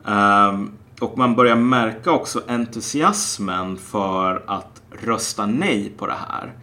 Um, 0.03 0.71
och 0.99 1.17
man 1.17 1.35
börjar 1.35 1.55
märka 1.55 2.11
också 2.11 2.41
entusiasmen 2.47 3.77
för 3.77 4.43
att 4.47 4.81
rösta 5.03 5.45
nej 5.45 5.93
på 5.97 6.07
det 6.07 6.17
här. 6.29 6.53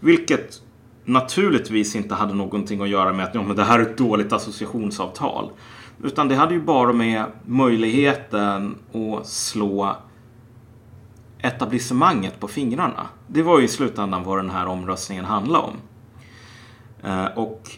Vilket 0.00 0.62
naturligtvis 1.04 1.96
inte 1.96 2.14
hade 2.14 2.34
någonting 2.34 2.80
att 2.80 2.88
göra 2.88 3.12
med 3.12 3.24
att 3.24 3.34
ja, 3.34 3.42
men 3.42 3.56
det 3.56 3.64
här 3.64 3.78
är 3.78 3.82
ett 3.82 3.98
dåligt 3.98 4.32
associationsavtal. 4.32 5.50
Utan 6.02 6.28
det 6.28 6.34
hade 6.34 6.54
ju 6.54 6.60
bara 6.60 6.92
med 6.92 7.24
möjligheten 7.46 8.74
att 8.92 9.26
slå 9.26 9.96
etablissemanget 11.38 12.40
på 12.40 12.48
fingrarna. 12.48 13.06
Det 13.26 13.42
var 13.42 13.58
ju 13.58 13.64
i 13.64 13.68
slutändan 13.68 14.24
vad 14.24 14.38
den 14.38 14.50
här 14.50 14.66
omröstningen 14.66 15.24
handlade 15.24 15.64
om. 15.64 15.76
Eh, 17.02 17.26
och 17.26 17.70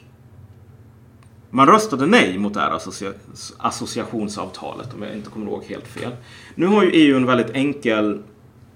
man 1.57 1.67
röstade 1.67 2.07
nej 2.07 2.39
mot 2.39 2.55
det 2.55 2.61
här 2.61 2.71
associa 2.71 3.13
associationsavtalet 3.59 4.95
om 4.95 5.03
jag 5.03 5.17
inte 5.17 5.31
kommer 5.31 5.47
ihåg 5.47 5.65
helt 5.65 5.89
fel. 5.89 6.17
Nu 6.55 6.67
har 6.67 6.85
ju 6.85 6.91
EU 6.91 7.17
en 7.17 7.27
väldigt 7.27 7.51
enkel 7.51 8.23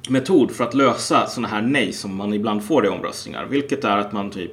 metod 0.09 0.51
för 0.51 0.65
att 0.65 0.75
lösa 0.75 1.27
sådana 1.27 1.49
här 1.49 1.63
nej 1.63 1.93
som 1.93 2.17
man 2.17 2.35
ibland 2.35 2.65
får 2.65 2.87
i 2.87 2.89
omröstningar. 2.89 3.47
Vilket 3.51 3.85
är 3.85 3.97
att 3.97 4.13
man 4.13 4.31
typ 4.31 4.51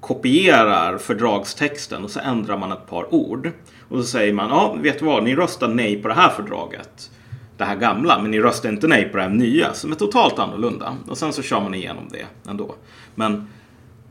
kopierar 0.00 0.98
fördragstexten 0.98 2.04
och 2.04 2.10
så 2.10 2.20
ändrar 2.20 2.58
man 2.58 2.72
ett 2.72 2.86
par 2.86 3.14
ord. 3.14 3.50
Och 3.88 3.98
så 3.98 4.04
säger 4.04 4.32
man, 4.32 4.50
ja 4.50 4.76
vet 4.82 4.98
du 4.98 5.04
vad, 5.04 5.24
ni 5.24 5.36
röstar 5.36 5.68
nej 5.68 6.02
på 6.02 6.08
det 6.08 6.14
här 6.14 6.30
fördraget. 6.30 7.10
Det 7.56 7.64
här 7.64 7.76
gamla, 7.76 8.22
men 8.22 8.30
ni 8.30 8.40
röstar 8.40 8.68
inte 8.68 8.86
nej 8.86 9.08
på 9.08 9.16
det 9.16 9.22
här 9.22 9.30
nya 9.30 9.74
som 9.74 9.92
är 9.92 9.96
totalt 9.96 10.38
annorlunda. 10.38 10.96
Och 11.08 11.18
sen 11.18 11.32
så 11.32 11.42
kör 11.42 11.60
man 11.60 11.74
igenom 11.74 12.08
det 12.10 12.50
ändå. 12.50 12.74
Men 13.14 13.46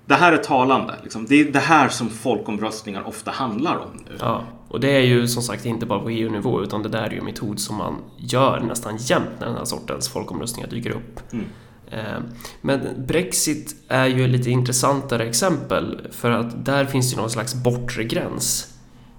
det 0.10 0.16
här 0.16 0.32
är 0.32 0.38
talande. 0.38 0.96
Liksom. 1.04 1.25
Det 1.25 1.42
är 1.42 1.51
det 1.51 1.60
här 1.60 1.89
som 1.89 2.10
folkomröstningar 2.10 3.08
ofta 3.08 3.32
handlar 3.32 3.78
om 3.78 4.04
nu. 4.10 4.18
Ja, 4.20 4.44
och 4.68 4.80
det 4.80 4.89
är 4.89 5.01
ju 5.01 5.28
som 5.28 5.44
sagt 5.44 5.66
inte 5.66 5.86
bara 5.86 6.00
på 6.00 6.10
EU-nivå 6.10 6.63
utan 6.63 6.84
det 6.84 6.89
där 6.89 7.01
är 7.01 7.12
ju 7.12 7.18
en 7.18 7.25
metod 7.25 7.60
som 7.60 7.75
man 7.75 7.96
gör 8.18 8.60
nästan 8.60 8.98
jämt 8.98 9.30
när 9.39 9.48
den 9.48 9.56
här 9.56 9.66
sortens 9.66 10.10
folkomröstningar 10.10 10.70
dyker 10.70 10.89
upp. 10.89 11.34
Mm. 11.34 11.46
Eh, 11.92 12.22
men 12.62 13.06
Brexit 13.08 13.75
är 13.88 14.06
ju 14.06 14.24
ett 14.24 14.30
lite 14.30 14.50
intressantare 14.50 15.24
exempel 15.24 16.01
för 16.12 16.32
att 16.32 16.66
där 16.66 16.86
finns 16.86 17.12
det 17.12 17.22
någon 17.22 17.30
slags 17.30 17.56
bortre 17.56 18.04
gräns 18.04 18.74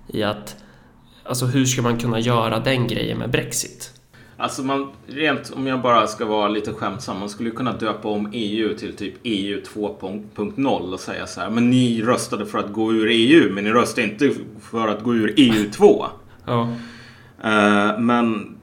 i 0.07 0.23
att 0.23 0.57
Alltså 1.25 1.47
hur 1.47 1.67
ska 1.67 1.83
man 1.83 1.99
kunna 1.99 2.21
göra 2.21 2.61
den 2.61 2.87
grejen 2.87 3.19
med 3.19 3.31
Brexit? 3.31 4.00
Alltså 4.41 4.63
man, 4.63 4.89
rent 5.07 5.53
om 5.57 5.67
jag 5.67 5.81
bara 5.81 6.07
ska 6.07 6.25
vara 6.25 6.49
lite 6.49 6.73
skämtsam, 6.73 7.19
man 7.19 7.29
skulle 7.29 7.51
kunna 7.51 7.73
döpa 7.73 8.09
om 8.09 8.29
EU 8.33 8.77
till 8.77 8.97
typ 8.97 9.15
EU 9.23 9.61
2.0 9.75 10.93
och 10.93 11.01
säga 11.01 11.27
så 11.27 11.41
här, 11.41 11.51
men 11.51 11.71
ni 11.71 12.03
röstade 12.03 12.47
för 12.47 12.59
att 12.59 12.73
gå 12.73 12.93
ur 12.93 13.09
EU, 13.11 13.53
men 13.53 13.65
ni 13.65 13.71
röstade 13.71 14.07
inte 14.07 14.31
för 14.61 14.89
att 14.89 15.03
gå 15.03 15.15
ur 15.15 15.35
EU 15.37 15.71
2. 15.73 16.07
ja. 16.47 16.69
Uh, 17.45 17.99
men 17.99 18.57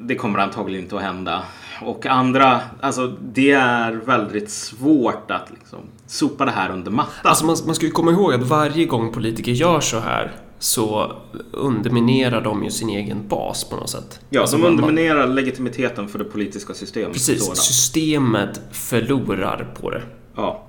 det 0.00 0.14
kommer 0.14 0.38
antagligen 0.38 0.84
inte 0.84 0.96
att 0.96 1.02
hända. 1.02 1.42
Och 1.82 2.06
andra, 2.06 2.60
alltså 2.80 3.06
det 3.22 3.50
är 3.50 3.92
väldigt 3.92 4.50
svårt 4.50 5.30
att 5.30 5.50
liksom 5.50 5.78
sopa 6.06 6.44
det 6.44 6.50
här 6.50 6.70
under 6.70 6.90
mattan. 6.90 7.12
Alltså 7.22 7.46
man, 7.46 7.56
man 7.66 7.74
ska 7.74 7.86
ju 7.86 7.92
komma 7.92 8.10
ihåg 8.10 8.34
att 8.34 8.42
varje 8.42 8.84
gång 8.84 9.12
politiker 9.12 9.52
gör 9.52 9.80
så 9.80 9.98
här 9.98 10.32
så 10.58 11.16
underminerar 11.52 12.40
de 12.40 12.64
ju 12.64 12.70
sin 12.70 12.88
egen 12.88 13.28
bas 13.28 13.64
på 13.64 13.76
något 13.76 13.90
sätt. 13.90 14.20
Ja, 14.30 14.40
alltså 14.40 14.56
de 14.56 14.64
underminerar 14.64 15.26
man... 15.26 15.34
legitimiteten 15.34 16.08
för 16.08 16.18
det 16.18 16.24
politiska 16.24 16.74
systemet. 16.74 17.12
Precis, 17.12 17.42
sådan. 17.42 17.56
systemet 17.56 18.60
förlorar 18.72 19.74
på 19.80 19.90
det. 19.90 20.02
Ja. 20.36 20.66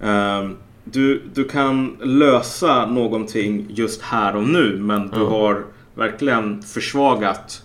Um, 0.00 0.56
du, 0.84 1.22
du 1.34 1.44
kan 1.44 1.96
lösa 2.02 2.86
någonting 2.86 3.66
just 3.68 4.02
här 4.02 4.36
och 4.36 4.48
nu 4.48 4.78
men 4.78 5.08
du 5.08 5.16
mm. 5.16 5.28
har 5.28 5.64
verkligen 5.94 6.62
försvagat 6.62 7.62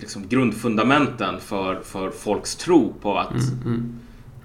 liksom, 0.00 0.28
grundfundamenten 0.28 1.40
för, 1.40 1.80
för 1.84 2.10
folks 2.10 2.56
tro 2.56 2.94
på 3.00 3.18
att 3.18 3.30
mm, 3.30 3.62
mm 3.64 3.98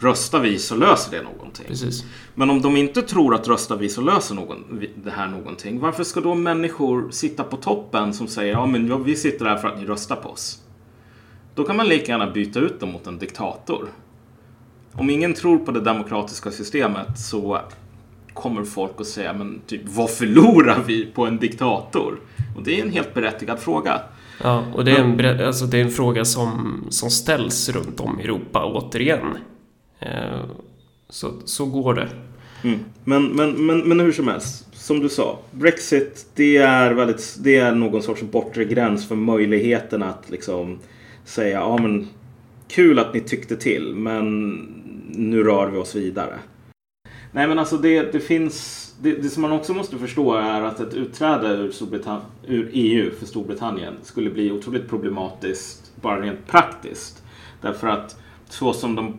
röstar 0.04 0.40
vi 0.40 0.60
så 0.60 0.76
löser 0.76 1.18
det 1.18 1.24
någonting. 1.24 1.66
Precis. 1.68 2.06
Men 2.36 2.50
om 2.50 2.62
de 2.62 2.78
inte 2.78 3.02
tror 3.02 3.36
att 3.36 3.48
röstar 3.48 3.78
vi 3.78 3.90
så 3.90 4.02
löser 4.02 4.36
någon, 4.36 4.82
det 5.04 5.12
här 5.12 5.28
någonting. 5.28 5.80
Varför 5.80 6.04
ska 6.04 6.22
då 6.22 6.36
människor 6.36 7.12
sitta 7.12 7.44
på 7.44 7.58
toppen 7.58 8.14
som 8.14 8.28
säger 8.28 8.52
ja 8.52 8.66
men 8.66 9.04
vi 9.04 9.16
sitter 9.16 9.46
här 9.46 9.58
för 9.58 9.68
att 9.68 9.80
ni 9.80 9.86
röstar 9.86 10.16
på 10.16 10.30
oss. 10.30 10.60
Då 11.56 11.64
kan 11.64 11.78
man 11.78 11.88
lika 11.88 12.12
gärna 12.12 12.32
byta 12.32 12.60
ut 12.60 12.80
dem 12.80 12.92
mot 12.92 13.08
en 13.08 13.18
diktator. 13.18 13.88
Om 14.94 15.10
ingen 15.10 15.34
tror 15.34 15.58
på 15.58 15.72
det 15.72 15.82
demokratiska 15.82 16.52
systemet 16.52 17.20
så 17.20 17.60
kommer 18.34 18.64
folk 18.64 18.92
att 18.98 19.08
säga 19.08 19.34
men 19.34 19.62
typ 19.68 19.82
vad 19.86 20.10
förlorar 20.10 20.84
vi 20.86 21.06
på 21.06 21.26
en 21.26 21.38
diktator? 21.38 22.20
Och 22.58 22.64
det 22.64 22.80
är 22.80 22.84
en 22.84 22.92
helt 22.92 23.14
berättigad 23.14 23.60
fråga. 23.60 24.02
Ja, 24.44 24.64
och 24.74 24.86
det 24.86 24.92
är 24.92 25.00
en, 25.00 25.46
alltså 25.46 25.66
det 25.66 25.78
är 25.78 25.82
en 25.82 25.92
fråga 25.92 26.26
som, 26.26 26.84
som 26.90 27.10
ställs 27.10 27.70
runt 27.70 28.00
om 28.00 28.20
i 28.20 28.24
Europa 28.24 28.66
återigen. 28.66 29.38
Eh, 30.06 30.40
så, 31.10 31.32
så 31.46 31.66
går 31.66 31.94
det. 31.94 32.10
Mm. 32.64 32.80
Men, 33.04 33.28
men, 33.28 33.66
men, 33.66 33.80
men 33.80 34.00
hur 34.00 34.12
som 34.12 34.28
helst, 34.28 34.68
som 34.74 35.00
du 35.00 35.10
sa, 35.10 35.40
Brexit 35.52 36.28
det 36.36 36.58
är, 36.58 36.94
väldigt, 36.94 37.38
det 37.40 37.56
är 37.56 37.76
någon 37.76 38.04
sorts 38.04 38.22
bortre 38.22 38.66
gräns 38.66 39.08
för 39.08 39.16
möjligheten 39.16 40.04
att 40.04 40.30
liksom 40.30 40.80
säga 41.26 41.60
ja 41.60 41.78
men 41.78 42.08
kul 42.68 43.00
att 43.00 43.14
ni 43.14 43.20
tyckte 43.20 43.56
till 43.56 43.96
men 43.96 44.52
nu 45.12 45.44
rör 45.44 45.68
vi 45.68 45.78
oss 45.78 45.96
vidare. 45.96 46.40
Nej 47.32 47.48
men 47.48 47.60
alltså 47.60 47.78
det, 47.78 48.12
det 48.12 48.20
finns 48.20 48.80
det, 49.02 49.12
det, 49.12 49.30
som 49.30 49.42
man 49.42 49.52
också 49.52 49.74
måste 49.74 49.98
förstå 49.98 50.34
är 50.34 50.62
att 50.62 50.80
ett 50.80 50.94
utträde 50.94 51.48
ur, 51.48 51.74
ur 52.48 52.70
EU 52.74 53.12
för 53.20 53.26
Storbritannien 53.26 53.94
skulle 54.04 54.30
bli 54.30 54.52
otroligt 54.52 54.90
problematiskt 54.90 55.92
bara 56.02 56.22
rent 56.22 56.48
praktiskt. 56.48 57.24
Därför 57.62 57.88
att 57.88 58.18
så 58.50 58.74
som 58.74 58.96
de 58.96 59.14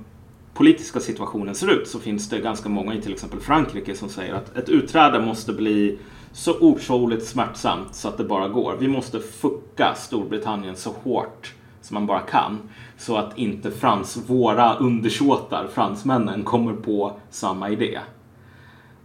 politiska 0.55 1.01
situationen 1.01 1.55
ser 1.55 1.71
ut 1.71 1.89
så 1.89 1.99
finns 1.99 2.29
det 2.29 2.39
ganska 2.39 2.69
många 2.69 2.95
i 2.95 3.03
till 3.03 3.13
exempel 3.13 3.41
Frankrike 3.41 3.95
som 3.95 4.09
säger 4.09 4.35
att 4.35 4.57
ett 4.57 4.69
utträde 4.69 5.21
måste 5.21 5.53
bli 5.53 5.99
så 6.33 6.61
otroligt 6.61 7.27
smärtsamt 7.27 7.95
så 7.95 8.09
att 8.09 8.19
det 8.19 8.25
bara 8.25 8.49
går. 8.49 8.77
Vi 8.81 8.89
måste 8.89 9.21
fucka 9.21 9.95
Storbritannien 9.97 10.77
så 10.77 10.91
hårt 11.03 11.55
som 11.81 11.95
man 11.95 12.07
bara 12.07 12.21
kan 12.21 12.59
så 12.99 13.17
att 13.17 13.39
inte 13.39 13.71
Frans, 13.71 14.17
våra 14.27 14.75
undersåtar, 14.75 15.69
fransmännen, 15.75 16.43
kommer 16.43 16.73
på 16.73 17.17
samma 17.31 17.71
idé. 17.71 18.01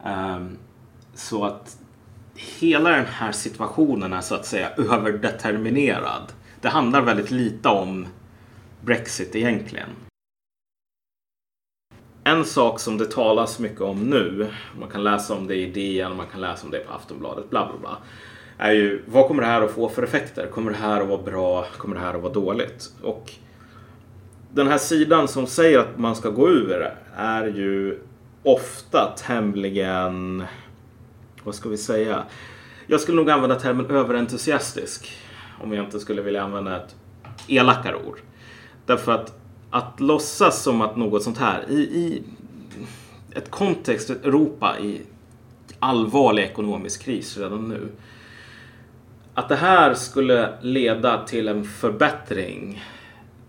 Um, 0.05 0.57
så 1.13 1.45
att 1.45 1.77
hela 2.35 2.89
den 2.89 3.05
här 3.05 3.31
situationen 3.31 4.13
är 4.13 4.21
så 4.21 4.35
att 4.35 4.45
säga 4.45 4.69
överdeterminerad. 4.69 6.33
Det 6.61 6.69
handlar 6.69 7.01
väldigt 7.01 7.31
lite 7.31 7.69
om 7.69 8.07
Brexit 8.81 9.35
egentligen. 9.35 9.89
En 12.29 12.45
sak 12.45 12.79
som 12.79 12.98
det 12.98 13.05
talas 13.05 13.59
mycket 13.59 13.81
om 13.81 14.09
nu, 14.09 14.48
man 14.79 14.89
kan 14.89 15.03
läsa 15.03 15.33
om 15.33 15.48
det 15.48 15.55
i 15.55 15.71
DN, 15.71 16.15
man 16.17 16.25
kan 16.31 16.41
läsa 16.41 16.65
om 16.65 16.71
det 16.71 16.79
på 16.79 16.93
Aftonbladet, 16.93 17.50
bla 17.50 17.67
bla 17.67 17.79
bla. 17.79 17.98
Är 18.57 18.71
ju 18.71 19.03
vad 19.07 19.27
kommer 19.27 19.43
det 19.43 19.50
här 19.50 19.62
att 19.62 19.71
få 19.71 19.89
för 19.89 20.03
effekter? 20.03 20.48
Kommer 20.48 20.71
det 20.71 20.77
här 20.77 21.01
att 21.01 21.07
vara 21.07 21.21
bra? 21.21 21.65
Kommer 21.77 21.95
det 21.95 22.01
här 22.01 22.13
att 22.13 22.21
vara 22.21 22.33
dåligt? 22.33 22.91
Och 23.01 23.31
den 24.51 24.67
här 24.67 24.77
sidan 24.77 25.27
som 25.27 25.48
säger 25.48 25.79
att 25.79 25.98
man 25.98 26.15
ska 26.15 26.29
gå 26.29 26.50
ur 26.50 26.91
är 27.15 27.48
ju 27.48 28.00
ofta 28.43 29.13
tämligen, 29.17 30.43
vad 31.43 31.55
ska 31.55 31.69
vi 31.69 31.77
säga? 31.77 32.24
Jag 32.88 33.00
skulle 33.00 33.17
nog 33.17 33.29
använda 33.29 33.55
termen 33.55 33.86
överentusiastisk. 33.86 35.12
om 35.63 35.74
jag 35.74 35.86
inte 35.86 36.00
skulle 36.00 36.21
vilja 36.21 36.43
använda 36.43 36.77
ett 36.77 36.95
elakare 37.48 37.95
ord. 37.95 38.19
Därför 38.86 39.12
att 39.12 39.38
att 39.69 39.99
låtsas 39.99 40.63
som 40.63 40.81
att 40.81 40.95
något 40.95 41.23
sånt 41.23 41.38
här 41.38 41.65
i, 41.69 41.79
i 41.79 42.23
ett 43.31 43.51
kontext, 43.51 44.09
ett 44.09 44.25
Europa 44.25 44.79
i 44.79 45.01
allvarlig 45.79 46.43
ekonomisk 46.43 47.03
kris 47.03 47.38
redan 47.38 47.69
nu. 47.69 47.89
Att 49.33 49.49
det 49.49 49.55
här 49.55 49.93
skulle 49.93 50.53
leda 50.61 51.25
till 51.25 51.47
en 51.47 51.63
förbättring 51.65 52.83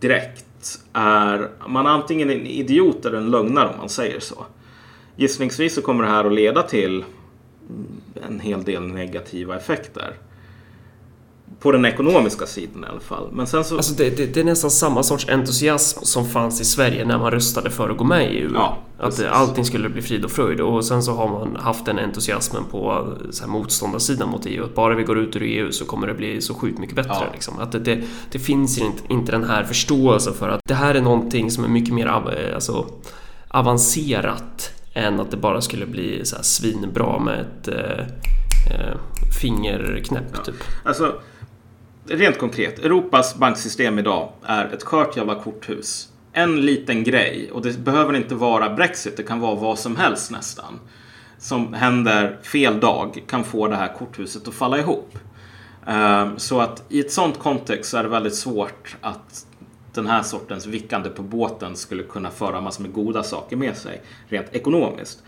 direkt 0.00 0.79
är 0.93 1.49
man 1.69 1.87
antingen 1.87 2.31
en 2.31 2.47
idiot 2.47 3.07
eller 3.07 3.19
en 3.19 3.31
lögnare 3.31 3.69
om 3.69 3.79
man 3.79 3.89
säger 3.89 4.21
så. 4.21 4.47
Gissningsvis 5.17 5.75
så 5.75 5.83
kommer 5.83 6.05
det 6.05 6.11
här 6.11 6.25
att 6.25 6.33
leda 6.33 6.62
till 6.62 7.05
en 8.29 8.41
hel 8.41 8.65
del 8.65 8.87
negativa 8.87 9.57
effekter. 9.57 10.15
På 11.59 11.73
den 11.73 11.85
ekonomiska 11.85 12.47
sidan 12.47 12.85
i 12.85 12.87
alla 12.87 13.00
fall. 13.00 13.28
Men 13.33 13.47
sen 13.47 13.64
så... 13.64 13.76
Alltså 13.76 13.95
det, 13.95 14.11
det, 14.16 14.26
det, 14.26 14.40
är 14.40 14.45
nästan 14.45 14.71
samma 14.71 15.02
sorts 15.02 15.28
entusiasm 15.28 16.04
som 16.04 16.28
fanns 16.28 16.61
i 16.61 16.64
Sverige 16.64 17.04
när 17.04 17.19
man 17.19 17.30
röstade 17.30 17.71
för 17.71 17.90
att 17.90 17.97
gå 17.97 18.04
med 18.04 18.33
i 18.33 18.37
EU. 18.37 18.50
Ja, 18.54 18.78
att 18.99 19.25
allting 19.26 19.64
skulle 19.64 19.88
bli 19.88 20.02
frid 20.02 20.25
och 20.25 20.30
fröjd. 20.30 20.61
Och 20.61 20.85
sen 20.85 21.02
så 21.02 21.12
har 21.12 21.28
man 21.28 21.57
haft 21.57 21.87
den 21.87 21.99
entusiasmen 21.99 22.64
på 22.71 23.12
så 23.30 23.45
här, 23.45 23.50
motståndarsidan 23.50 24.28
mot 24.28 24.47
EU. 24.47 24.64
Att 24.64 24.75
bara 24.75 24.95
vi 24.95 25.02
går 25.02 25.19
ut 25.19 25.37
ur 25.37 25.42
EU 25.42 25.73
så 25.73 25.85
kommer 25.85 26.07
det 26.07 26.14
bli 26.14 26.40
så 26.40 26.54
sjukt 26.54 26.78
mycket 26.78 26.97
bättre. 26.97 27.12
Ja. 27.21 27.26
Liksom. 27.33 27.59
Att 27.59 27.73
det, 27.73 27.78
det, 27.78 28.02
det, 28.30 28.38
finns 28.38 28.78
inte, 28.78 29.02
inte 29.09 29.33
den 29.33 29.45
här 29.45 29.64
förståelsen 29.64 30.35
för 30.35 30.49
att 30.49 30.61
det 30.64 30.75
här 30.75 30.95
är 30.95 31.00
någonting 31.00 31.50
som 31.50 31.64
är 31.64 31.69
mycket 31.69 31.95
mer 31.95 32.07
alltså, 32.07 32.87
avancerat 33.49 34.73
än 34.95 35.21
att 35.21 35.30
det 35.30 35.37
bara 35.37 35.61
skulle 35.61 35.87
bli 35.87 36.25
så 36.25 36.37
här 36.37 36.42
svinbra 36.42 37.19
med 37.19 37.40
ett 37.40 37.69
eh, 37.69 38.00
eh 38.75 38.97
fingerknäpp. 39.40 40.25
Ja. 40.33 40.42
Typ. 40.45 40.54
Alltså, 40.85 41.21
rent 42.11 42.38
konkret, 42.38 42.79
Europas 42.79 43.35
banksystem 43.35 43.99
idag 43.99 44.33
är 44.43 44.64
ett 44.64 44.83
skört 44.83 45.17
jävla 45.17 45.35
korthus. 45.35 46.09
En 46.33 46.61
liten 46.61 47.05
grej, 47.05 47.50
och 47.52 47.62
det 47.62 47.79
behöver 47.79 48.17
inte 48.17 48.35
vara 48.35 48.71
Brexit, 48.71 49.17
det 49.17 49.23
kan 49.23 49.40
vara 49.40 49.55
vad 49.55 49.79
som 49.79 49.97
helst 49.97 50.31
nästan. 50.31 50.81
Som 51.38 51.75
händer 51.75 52.38
fel 52.43 52.81
dag 52.81 53.23
kan 53.26 53.45
få 53.45 53.69
det 53.69 53.76
här 53.76 53.95
korthuset 53.99 54.49
att 54.49 54.55
falla 54.55 54.79
ihop. 54.79 55.19
Ehm, 55.87 56.38
så 56.38 56.61
att 56.61 56.85
i 56.88 57.00
ett 57.00 57.12
sånt 57.12 57.38
kontext 57.38 57.90
så 57.90 57.97
är 57.97 58.02
det 58.02 58.09
väldigt 58.09 58.35
svårt 58.35 58.97
att 59.00 59.47
den 59.95 60.07
här 60.07 60.23
sortens 60.23 60.67
vickande 60.67 61.11
på 61.11 61.23
båten 61.23 61.76
skulle 61.76 62.02
kunna 62.02 62.31
föra 62.31 62.61
massor 62.61 62.83
med 62.83 62.93
goda 62.93 63.23
saker 63.23 63.57
med 63.57 63.76
sig, 63.76 64.02
rent 64.29 64.55
ekonomiskt. 64.55 65.23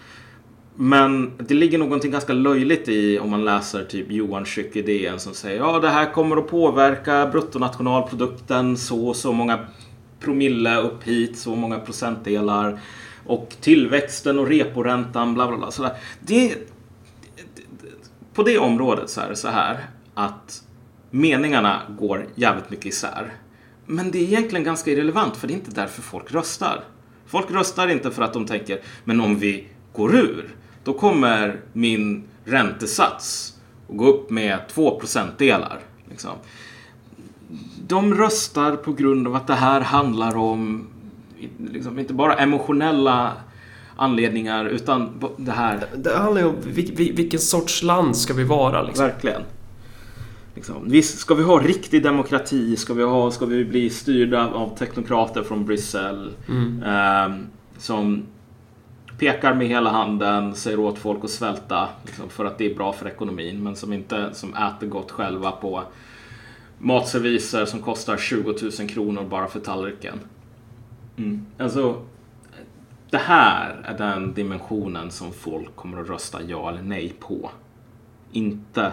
Men 0.77 1.33
det 1.39 1.55
ligger 1.55 1.79
någonting 1.79 2.11
ganska 2.11 2.33
löjligt 2.33 2.89
i 2.89 3.19
om 3.19 3.31
man 3.31 3.45
läser 3.45 3.85
typ 3.85 4.11
Johan 4.11 4.45
Schück 4.45 4.77
i 4.77 4.83
DN 4.83 5.21
som 5.21 5.35
säger 5.35 5.59
ja 5.59 5.79
det 5.79 5.89
här 5.89 6.13
kommer 6.13 6.37
att 6.37 6.49
påverka 6.49 7.27
bruttonationalprodukten 7.27 8.77
så 8.77 9.09
och 9.09 9.17
så 9.17 9.33
många 9.33 9.59
promille 10.21 10.81
upp 10.81 11.03
hit, 11.03 11.39
så 11.39 11.55
många 11.55 11.79
procentdelar 11.79 12.81
och 13.27 13.57
tillväxten 13.61 14.39
och 14.39 14.49
reporäntan 14.49 15.35
bla 15.35 15.49
bla 15.49 15.57
bla. 15.57 15.71
Sådär. 15.71 15.93
Det, 16.21 16.55
på 18.35 18.43
det 18.43 18.59
området 18.59 19.11
så 19.11 19.21
är 19.21 19.29
det 19.29 19.37
så 19.37 19.49
här 19.49 19.87
att 20.15 20.63
meningarna 21.11 21.81
går 21.99 22.27
jävligt 22.35 22.71
mycket 22.71 22.87
isär. 22.87 23.33
Men 23.87 24.11
det 24.11 24.19
är 24.19 24.23
egentligen 24.23 24.65
ganska 24.65 24.91
irrelevant 24.91 25.37
för 25.37 25.49
det 25.49 25.55
är 25.55 25.57
inte 25.57 25.71
därför 25.71 26.03
folk 26.03 26.33
röstar. 26.33 26.85
Folk 27.27 27.51
röstar 27.51 27.89
inte 27.89 28.11
för 28.11 28.23
att 28.23 28.33
de 28.33 28.47
tänker 28.47 28.81
men 29.05 29.21
om 29.21 29.39
vi 29.39 29.69
går 29.93 30.15
ur 30.15 30.55
då 30.85 30.93
kommer 30.93 31.61
min 31.73 32.23
räntesats 32.45 33.55
att 33.89 33.97
gå 33.97 34.07
upp 34.07 34.31
med 34.31 34.69
2 34.69 34.99
procentdelar. 34.99 35.81
Liksom. 36.09 36.31
De 37.89 38.15
röstar 38.15 38.77
på 38.77 38.93
grund 38.93 39.27
av 39.27 39.35
att 39.35 39.47
det 39.47 39.55
här 39.55 39.81
handlar 39.81 40.37
om 40.37 40.87
liksom, 41.71 41.99
inte 41.99 42.15
bara 42.15 42.35
emotionella 42.35 43.33
anledningar 43.97 44.65
utan 44.65 45.11
det 45.37 45.53
här. 45.53 45.87
Det 45.97 46.17
handlar 46.17 46.41
ju 46.41 46.49
om 46.49 46.57
vilken 46.97 47.41
sorts 47.41 47.83
land 47.83 48.17
ska 48.17 48.35
vi 48.35 48.45
vara. 48.45 48.83
Liksom. 48.83 49.07
Verkligen. 49.07 49.43
Liksom, 50.55 50.91
visst, 50.91 51.19
ska 51.19 51.35
vi 51.35 51.43
ha 51.43 51.59
riktig 51.59 52.03
demokrati? 52.03 52.77
Ska 52.77 52.95
vi, 52.95 53.03
ha, 53.03 53.31
ska 53.31 53.47
vi 53.47 53.65
bli 53.65 53.91
styrda 53.91 54.49
av 54.49 54.77
teknokrater 54.77 55.43
från 55.43 55.65
Bryssel? 55.65 56.31
Mm. 56.49 56.83
Eh, 56.83 57.39
som 57.79 58.23
pekar 59.23 59.55
med 59.55 59.69
hela 59.69 59.91
handen, 59.91 60.55
säger 60.55 60.81
åt 60.81 60.99
folk 60.99 61.25
att 61.25 61.31
svälta 61.31 61.89
liksom, 62.05 62.29
för 62.29 62.45
att 62.45 62.59
det 62.59 62.71
är 62.71 62.75
bra 62.75 62.93
för 62.93 63.09
ekonomin, 63.09 63.63
men 63.63 63.77
som 63.77 63.93
inte 63.93 64.35
som 64.35 64.55
äter 64.55 64.87
gott 64.87 65.11
själva 65.11 65.51
på 65.51 65.83
matserviser 66.79 67.65
som 67.65 67.83
kostar 67.83 68.17
20 68.17 68.55
000 68.79 68.89
kronor 68.89 69.25
bara 69.25 69.47
för 69.47 69.61
tallriken. 69.61 70.21
Mm. 71.17 71.47
Alltså, 71.59 72.03
det 73.11 73.19
här 73.19 73.83
är 73.85 73.99
den 73.99 74.35
dimensionen 74.35 75.11
som 75.11 75.33
folk 75.33 75.77
kommer 75.77 76.01
att 76.01 76.09
rösta 76.09 76.43
ja 76.43 76.69
eller 76.71 76.83
nej 76.83 77.15
på. 77.21 77.51
Inte 78.33 78.93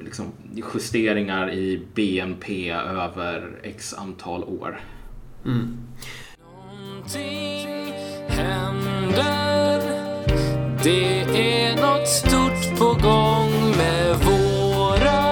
liksom, 0.00 0.26
justeringar 0.74 1.50
i 1.50 1.86
BNP 1.94 2.70
över 2.70 3.60
x 3.62 3.94
antal 3.94 4.44
år. 4.44 4.80
Mm 5.44 5.78
händer. 8.38 9.82
Det 10.82 11.20
är 11.22 11.76
något 11.76 12.08
stort 12.08 12.78
på 12.78 13.08
gång 13.08 13.76
med 13.76 14.16
våra 14.16 15.22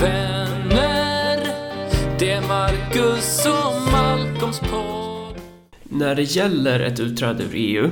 vänner. 0.00 1.48
Det 2.18 2.30
är 2.30 2.48
Marcus 2.48 3.46
och 3.46 3.92
Malcolms 3.92 4.60
podd. 4.60 5.34
När 5.82 6.14
det 6.14 6.22
gäller 6.22 6.80
ett 6.80 7.00
utträde 7.00 7.44
ur 7.44 7.50
EU 7.54 7.90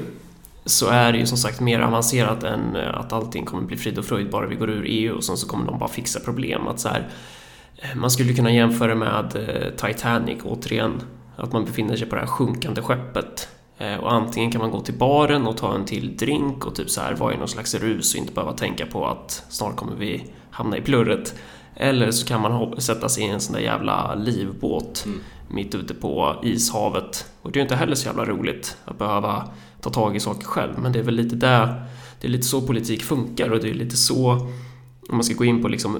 så 0.64 0.88
är 0.88 1.12
det 1.12 1.18
ju 1.18 1.26
som 1.26 1.38
sagt 1.38 1.60
mer 1.60 1.80
avancerat 1.80 2.42
än 2.42 2.76
eh, 2.76 2.94
att 2.94 3.12
allting 3.12 3.44
kommer 3.44 3.62
bli 3.62 3.76
frid 3.76 3.98
och 3.98 4.04
fröjd 4.04 4.30
bara 4.30 4.46
vi 4.46 4.54
går 4.54 4.70
ur 4.70 4.84
EU 4.86 5.14
och 5.14 5.24
sen 5.24 5.36
så 5.36 5.48
kommer 5.48 5.66
de 5.66 5.78
bara 5.78 5.88
fixa 5.88 6.20
problem. 6.20 6.68
Att 6.68 6.80
så 6.80 6.88
här, 6.88 7.08
eh, 7.76 7.96
man 7.96 8.10
skulle 8.10 8.32
kunna 8.32 8.52
jämföra 8.52 8.94
med 8.94 9.36
eh, 9.36 9.88
Titanic 9.88 10.38
återigen. 10.44 11.00
Att 11.36 11.52
man 11.52 11.64
befinner 11.64 11.96
sig 11.96 12.08
på 12.08 12.14
det 12.14 12.20
här 12.20 12.28
sjunkande 12.28 12.82
skeppet 12.82 13.48
och 14.00 14.12
antingen 14.12 14.50
kan 14.50 14.60
man 14.60 14.70
gå 14.70 14.80
till 14.80 14.94
baren 14.94 15.46
och 15.46 15.56
ta 15.56 15.74
en 15.74 15.84
till 15.84 16.16
drink 16.16 16.66
och 16.66 16.74
typ 16.74 16.90
så 16.90 17.00
här 17.00 17.14
vara 17.14 17.34
i 17.34 17.36
någon 17.36 17.48
slags 17.48 17.74
rus 17.74 18.14
och 18.14 18.20
inte 18.20 18.32
behöva 18.32 18.52
tänka 18.52 18.86
på 18.86 19.06
att 19.06 19.44
snart 19.48 19.76
kommer 19.76 19.96
vi 19.96 20.24
hamna 20.50 20.76
i 20.76 20.80
plurret. 20.80 21.34
Eller 21.76 22.10
så 22.10 22.26
kan 22.26 22.40
man 22.40 22.80
sätta 22.80 23.08
sig 23.08 23.24
i 23.24 23.28
en 23.28 23.40
sån 23.40 23.54
där 23.54 23.60
jävla 23.60 24.14
livbåt 24.14 25.02
mm. 25.06 25.20
mitt 25.48 25.74
ute 25.74 25.94
på 25.94 26.36
ishavet. 26.42 27.26
Och 27.42 27.52
det 27.52 27.56
är 27.56 27.60
ju 27.60 27.62
inte 27.62 27.76
heller 27.76 27.94
så 27.94 28.06
jävla 28.06 28.24
roligt 28.24 28.76
att 28.84 28.98
behöva 28.98 29.48
ta 29.80 29.90
tag 29.90 30.16
i 30.16 30.20
saker 30.20 30.46
själv. 30.46 30.78
Men 30.78 30.92
det 30.92 30.98
är 30.98 31.02
väl 31.02 31.14
lite 31.14 31.36
där, 31.36 31.84
det 32.20 32.26
är 32.26 32.30
lite 32.30 32.46
så 32.46 32.62
politik 32.62 33.02
funkar 33.02 33.50
och 33.50 33.60
det 33.60 33.70
är 33.70 33.74
lite 33.74 33.96
så 33.96 34.48
om 35.08 35.16
man 35.16 35.24
ska 35.24 35.34
gå 35.34 35.44
in 35.44 35.62
på 35.62 35.68
liksom 35.68 35.98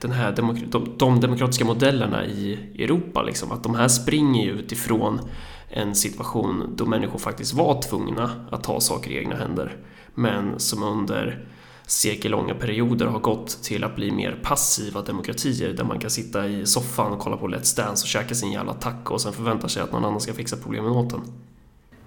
den 0.00 0.12
här 0.12 0.32
demok 0.32 0.56
de, 0.68 0.94
de 0.96 1.20
demokratiska 1.20 1.64
modellerna 1.64 2.26
i 2.26 2.58
Europa, 2.78 3.22
liksom, 3.22 3.52
att 3.52 3.62
de 3.62 3.74
här 3.74 3.88
springer 3.88 4.44
ju 4.44 4.50
utifrån 4.50 5.20
en 5.68 5.94
situation 5.94 6.72
då 6.76 6.86
människor 6.86 7.18
faktiskt 7.18 7.54
var 7.54 7.82
tvungna 7.82 8.46
att 8.50 8.64
ta 8.64 8.80
saker 8.80 9.10
i 9.10 9.18
egna 9.18 9.36
händer 9.36 9.76
men 10.14 10.60
som 10.60 10.82
under 10.82 11.46
sekellånga 11.86 12.54
perioder 12.54 13.06
har 13.06 13.20
gått 13.20 13.62
till 13.62 13.84
att 13.84 13.96
bli 13.96 14.10
mer 14.10 14.40
passiva 14.42 15.02
demokratier 15.02 15.72
där 15.72 15.84
man 15.84 15.98
kan 15.98 16.10
sitta 16.10 16.46
i 16.46 16.66
soffan 16.66 17.12
och 17.12 17.18
kolla 17.18 17.36
på 17.36 17.48
Let's 17.48 17.76
Dance 17.76 18.04
och 18.04 18.08
käka 18.08 18.34
sin 18.34 18.52
jävla 18.52 18.74
taco 18.74 19.14
och 19.14 19.20
sen 19.20 19.32
förvänta 19.32 19.68
sig 19.68 19.82
att 19.82 19.92
någon 19.92 20.04
annan 20.04 20.20
ska 20.20 20.32
fixa 20.32 20.56
problemen 20.56 20.90
åt 20.90 21.12
en. 21.12 21.22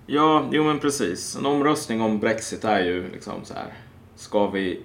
Ja, 0.06 0.50
jo 0.52 0.64
men 0.64 0.80
precis. 0.80 1.36
En 1.36 1.46
omröstning 1.46 2.02
om 2.02 2.20
Brexit 2.20 2.64
är 2.64 2.80
ju 2.80 3.12
liksom 3.12 3.34
så 3.44 3.54
här. 3.54 3.74
Ska 4.16 4.48
vi 4.48 4.82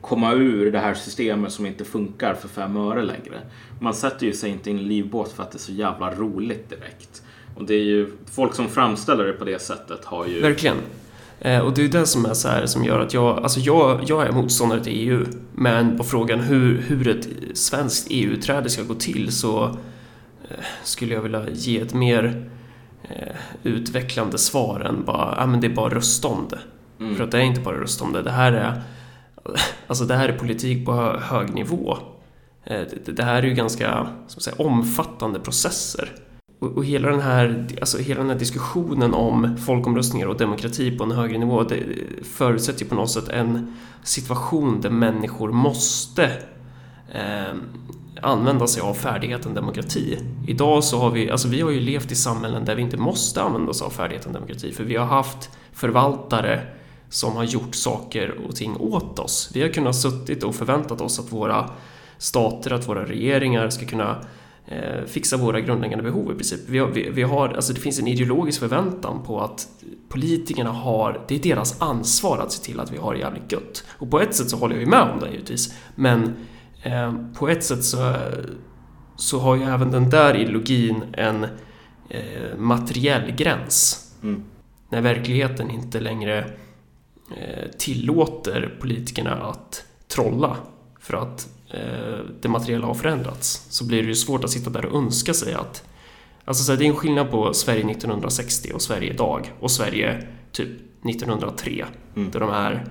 komma 0.00 0.32
ur 0.32 0.72
det 0.72 0.78
här 0.78 0.94
systemet 0.94 1.52
som 1.52 1.66
inte 1.66 1.84
funkar 1.84 2.34
för 2.34 2.48
fem 2.48 2.76
öre 2.76 3.02
längre? 3.02 3.40
Man 3.80 3.94
sätter 3.94 4.26
ju 4.26 4.32
sig 4.32 4.50
inte 4.50 4.70
i 4.70 4.72
en 4.72 4.88
livbåt 4.88 5.32
för 5.32 5.42
att 5.42 5.52
det 5.52 5.56
är 5.56 5.60
så 5.60 5.72
jävla 5.72 6.14
roligt 6.14 6.70
direkt. 6.70 7.22
Och 7.56 7.64
det 7.64 7.74
är 7.74 7.84
ju, 7.84 8.12
folk 8.34 8.54
som 8.54 8.68
framställer 8.68 9.24
det 9.24 9.32
på 9.32 9.44
det 9.44 9.62
sättet 9.62 10.04
har 10.04 10.26
ju... 10.26 10.40
Verkligen. 10.40 10.76
Eh, 11.40 11.60
och 11.60 11.74
det 11.74 11.84
är 11.84 11.88
det 11.88 12.06
som 12.06 12.26
är 12.26 12.34
så 12.34 12.48
här 12.48 12.66
som 12.66 12.84
gör 12.84 13.00
att 13.00 13.14
jag, 13.14 13.38
alltså 13.38 13.60
jag, 13.60 14.04
jag 14.06 14.26
är 14.26 14.32
motståndare 14.32 14.84
till 14.84 15.08
EU. 15.08 15.24
Men 15.54 15.98
på 15.98 16.04
frågan 16.04 16.40
hur, 16.40 16.80
hur 16.80 17.08
ett 17.08 17.28
svenskt 17.54 18.06
EU-träde 18.10 18.70
ska 18.70 18.82
gå 18.82 18.94
till 18.94 19.32
så 19.32 19.64
eh, 20.48 20.64
skulle 20.82 21.14
jag 21.14 21.22
vilja 21.22 21.50
ge 21.50 21.80
ett 21.80 21.94
mer 21.94 22.50
eh, 23.02 23.36
utvecklande 23.62 24.38
svar 24.38 24.80
än 24.80 25.04
bara, 25.04 25.34
ja 25.38 25.46
men 25.46 25.60
det 25.60 25.66
är 25.66 25.74
bara 25.74 25.94
rösta 25.94 26.28
om 26.28 26.46
det. 26.50 26.58
Mm. 27.04 27.16
För 27.16 27.24
att 27.24 27.30
det 27.30 27.38
är 27.38 27.42
inte 27.42 27.60
bara 27.60 27.80
rösta 27.80 28.04
om 28.04 28.12
det. 28.12 28.22
Det 28.22 28.30
här 28.30 28.52
är, 28.52 28.82
alltså 29.86 30.04
det 30.04 30.14
här 30.14 30.28
är 30.28 30.38
politik 30.38 30.86
på 30.86 30.92
hög 31.22 31.54
nivå. 31.54 31.98
Det, 33.04 33.22
här 33.22 33.42
är 33.42 33.46
ju 33.46 33.54
ganska 33.54 34.08
som 34.26 34.40
säga, 34.40 34.56
omfattande 34.58 35.40
processer. 35.40 36.12
Och, 36.58 36.72
och, 36.76 36.84
hela, 36.84 37.10
den 37.10 37.20
här, 37.20 37.66
alltså 37.80 37.98
hela 37.98 38.20
den 38.20 38.30
här 38.30 38.38
diskussionen 38.38 39.14
om 39.14 39.56
folkomröstningar 39.56 40.26
och 40.26 40.36
demokrati 40.36 40.98
på 40.98 41.04
en 41.04 41.10
högre 41.10 41.38
nivå 41.38 41.62
det 41.62 41.82
förutsätter 42.22 42.82
ju 42.82 42.88
på 42.88 42.94
något 42.94 43.10
sätt 43.10 43.28
en 43.28 43.76
situation 44.02 44.80
där 44.80 44.90
människor 44.90 45.52
måste 45.52 46.24
eh, 47.12 47.54
använda 48.22 48.66
sig 48.66 48.82
av 48.82 48.94
färdigheten 48.94 49.54
demokrati. 49.54 50.18
Idag 50.46 50.84
så 50.84 50.98
har 50.98 51.10
vi, 51.10 51.30
alltså 51.30 51.48
vi 51.48 51.60
har 51.60 51.70
ju 51.70 51.80
levt 51.80 52.12
i 52.12 52.14
samhällen 52.14 52.64
där 52.64 52.76
vi 52.76 52.82
inte 52.82 52.96
måste 52.96 53.42
använda 53.42 53.70
oss 53.70 53.82
av 53.82 53.90
färdigheten 53.90 54.32
demokrati 54.32 54.72
för 54.72 54.84
vi 54.84 54.96
har 54.96 55.06
haft 55.06 55.50
förvaltare 55.72 56.60
som 57.08 57.36
har 57.36 57.44
gjort 57.44 57.74
saker 57.74 58.38
och 58.48 58.56
ting 58.56 58.76
åt 58.76 59.18
oss. 59.18 59.50
Vi 59.54 59.62
har 59.62 59.68
kunnat 59.68 59.96
suttit 59.96 60.42
och 60.42 60.54
förväntat 60.54 61.00
oss 61.00 61.18
att 61.18 61.32
våra 61.32 61.70
stater, 62.18 62.72
att 62.72 62.88
våra 62.88 63.04
regeringar 63.04 63.70
ska 63.70 63.86
kunna 63.86 64.16
fixa 65.06 65.36
våra 65.36 65.60
grundläggande 65.60 66.04
behov 66.04 66.32
i 66.32 66.34
princip. 66.34 66.60
Vi 66.68 66.78
har, 66.78 66.88
vi, 66.88 67.10
vi, 67.10 67.22
har, 67.22 67.48
alltså 67.48 67.72
det 67.72 67.80
finns 67.80 67.98
en 67.98 68.08
ideologisk 68.08 68.60
förväntan 68.60 69.22
på 69.22 69.40
att 69.40 69.68
politikerna 70.08 70.70
har, 70.70 71.24
det 71.28 71.34
är 71.34 71.38
deras 71.38 71.82
ansvar 71.82 72.38
att 72.38 72.52
se 72.52 72.64
till 72.64 72.80
att 72.80 72.92
vi 72.92 72.96
har 72.96 73.14
det 73.14 73.20
jävligt 73.20 73.52
gött. 73.52 73.84
Och 73.88 74.10
på 74.10 74.20
ett 74.20 74.34
sätt 74.34 74.50
så 74.50 74.56
håller 74.56 74.74
jag 74.74 74.84
ju 74.84 74.90
med 74.90 75.02
om 75.02 75.20
det 75.20 75.30
givetvis, 75.30 75.74
men 75.94 76.36
eh, 76.82 77.14
på 77.38 77.48
ett 77.48 77.64
sätt 77.64 77.84
så, 77.84 78.14
så 79.16 79.38
har 79.38 79.56
ju 79.56 79.62
även 79.62 79.90
den 79.90 80.10
där 80.10 80.36
ideologin 80.36 81.04
en 81.12 81.44
eh, 82.08 82.58
materiell 82.58 83.30
gräns. 83.30 84.10
Mm. 84.22 84.44
När 84.88 85.00
verkligheten 85.00 85.70
inte 85.70 86.00
längre 86.00 86.38
eh, 87.36 87.70
tillåter 87.78 88.78
politikerna 88.80 89.34
att 89.34 89.84
trolla 90.08 90.56
för 91.00 91.16
att 91.16 91.48
Eh, 91.48 91.55
det 92.40 92.48
materiella 92.48 92.86
har 92.86 92.94
förändrats 92.94 93.66
så 93.68 93.84
blir 93.84 94.02
det 94.02 94.08
ju 94.08 94.14
svårt 94.14 94.44
att 94.44 94.50
sitta 94.50 94.70
där 94.70 94.84
och 94.86 94.98
önska 94.98 95.34
sig 95.34 95.54
att 95.54 95.84
Alltså 96.46 96.64
så 96.64 96.76
det 96.76 96.84
är 96.84 96.88
en 96.88 96.96
skillnad 96.96 97.30
på 97.30 97.54
Sverige 97.54 97.90
1960 97.90 98.70
och 98.74 98.82
Sverige 98.82 99.12
idag 99.12 99.52
och 99.60 99.70
Sverige 99.70 100.26
typ 100.52 100.68
1903 101.04 101.84
mm. 102.16 102.30
då 102.30 102.38
de 102.38 102.50
här 102.50 102.84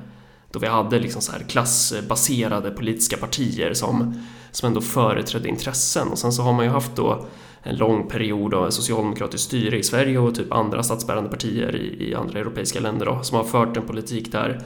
då 0.51 0.59
vi 0.59 0.67
hade 0.67 0.99
liksom 0.99 1.21
så 1.21 1.31
här 1.31 1.39
klassbaserade 1.39 2.71
politiska 2.71 3.17
partier 3.17 3.73
som, 3.73 4.21
som 4.51 4.67
ändå 4.67 4.81
företrädde 4.81 5.49
intressen 5.49 6.07
och 6.07 6.17
sen 6.17 6.31
så 6.31 6.41
har 6.41 6.53
man 6.53 6.65
ju 6.65 6.71
haft 6.71 6.95
då 6.95 7.25
en 7.63 7.75
lång 7.75 8.07
period 8.07 8.53
av 8.53 8.69
socialdemokratiskt 8.69 9.47
styre 9.47 9.77
i 9.77 9.83
Sverige 9.83 10.19
och 10.19 10.35
typ 10.35 10.53
andra 10.53 10.83
statsbärande 10.83 11.29
partier 11.29 11.75
i, 11.75 12.09
i 12.09 12.15
andra 12.15 12.39
europeiska 12.39 12.79
länder 12.79 13.05
då, 13.05 13.23
som 13.23 13.37
har 13.37 13.43
fört 13.43 13.77
en 13.77 13.87
politik 13.87 14.31
där 14.31 14.61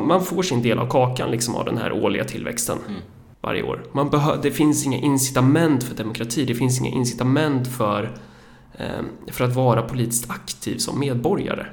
man 0.00 0.24
får 0.24 0.42
sin 0.42 0.62
del 0.62 0.78
av 0.78 0.88
kakan 0.88 1.30
liksom 1.30 1.54
av 1.54 1.64
den 1.64 1.78
här 1.78 1.92
årliga 1.92 2.24
tillväxten. 2.24 2.78
Mm 2.88 3.00
varje 3.46 3.62
år. 3.62 3.82
Man 3.92 4.10
behö- 4.10 4.38
det 4.42 4.50
finns 4.50 4.86
inga 4.86 4.98
incitament 4.98 5.84
för 5.84 5.94
demokrati, 5.94 6.44
det 6.44 6.54
finns 6.54 6.80
inga 6.80 6.90
incitament 6.90 7.68
för, 7.68 8.18
eh, 8.72 9.32
för 9.32 9.44
att 9.44 9.54
vara 9.54 9.82
politiskt 9.82 10.30
aktiv 10.30 10.78
som 10.78 11.00
medborgare. 11.00 11.66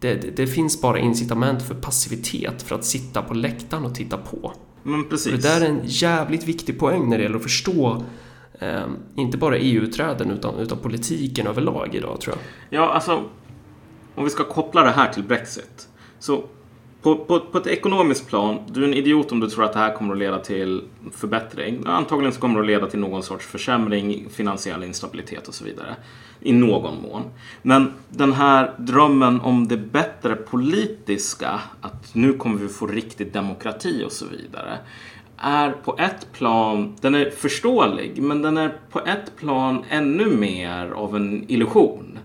Det, 0.00 0.14
det, 0.14 0.30
det, 0.36 0.46
finns 0.46 0.80
bara 0.80 0.98
incitament 0.98 1.62
för 1.62 1.74
passivitet, 1.74 2.62
för 2.62 2.74
att 2.74 2.84
sitta 2.84 3.22
på 3.22 3.34
läktaren 3.34 3.84
och 3.84 3.94
titta 3.94 4.16
på. 4.16 4.52
Men 4.82 5.08
precis. 5.08 5.32
det 5.32 5.48
där 5.48 5.60
är 5.60 5.68
en 5.68 5.80
jävligt 5.84 6.44
viktig 6.44 6.78
poäng 6.78 7.08
när 7.08 7.16
det 7.16 7.22
gäller 7.22 7.36
att 7.36 7.42
förstå 7.42 8.04
eh, 8.60 8.86
inte 9.16 9.38
bara 9.38 9.56
EU-utträden 9.56 10.30
utan, 10.30 10.54
utan 10.54 10.78
politiken 10.78 11.46
överlag 11.46 11.94
idag 11.94 12.20
tror 12.20 12.36
jag. 12.36 12.80
Ja, 12.80 12.92
alltså 12.92 13.24
om 14.14 14.24
vi 14.24 14.30
ska 14.30 14.44
koppla 14.44 14.82
det 14.82 14.90
här 14.90 15.12
till 15.12 15.22
Brexit. 15.22 15.88
Så 16.18 16.44
på, 17.02 17.16
på, 17.16 17.40
på 17.40 17.58
ett 17.58 17.66
ekonomiskt 17.66 18.28
plan, 18.28 18.58
du 18.68 18.84
är 18.84 18.88
en 18.88 18.94
idiot 18.94 19.32
om 19.32 19.40
du 19.40 19.50
tror 19.50 19.64
att 19.64 19.72
det 19.72 19.78
här 19.78 19.94
kommer 19.94 20.12
att 20.12 20.18
leda 20.18 20.38
till 20.38 20.82
förbättring. 21.12 21.82
Antagligen 21.86 22.32
så 22.32 22.40
kommer 22.40 22.54
det 22.54 22.60
att 22.60 22.66
leda 22.66 22.86
till 22.86 22.98
någon 22.98 23.22
sorts 23.22 23.46
försämring, 23.46 24.28
finansiell 24.30 24.84
instabilitet 24.84 25.48
och 25.48 25.54
så 25.54 25.64
vidare. 25.64 25.96
I 26.40 26.52
någon 26.52 27.02
mån. 27.02 27.22
Men 27.62 27.92
den 28.08 28.32
här 28.32 28.74
drömmen 28.78 29.40
om 29.40 29.68
det 29.68 29.76
bättre 29.76 30.36
politiska, 30.36 31.60
att 31.80 32.14
nu 32.14 32.32
kommer 32.32 32.58
vi 32.58 32.68
få 32.68 32.86
riktig 32.86 33.32
demokrati 33.32 34.04
och 34.06 34.12
så 34.12 34.26
vidare 34.26 34.78
är 35.40 35.70
på 35.70 35.96
ett 35.98 36.32
plan, 36.32 36.96
den 37.00 37.14
är 37.14 37.30
förståelig, 37.30 38.22
men 38.22 38.42
den 38.42 38.56
är 38.56 38.76
på 38.90 39.00
ett 39.00 39.36
plan 39.36 39.84
ännu 39.90 40.26
mer 40.26 40.90
av 40.90 41.16
en 41.16 41.50
illusion. 41.50 42.18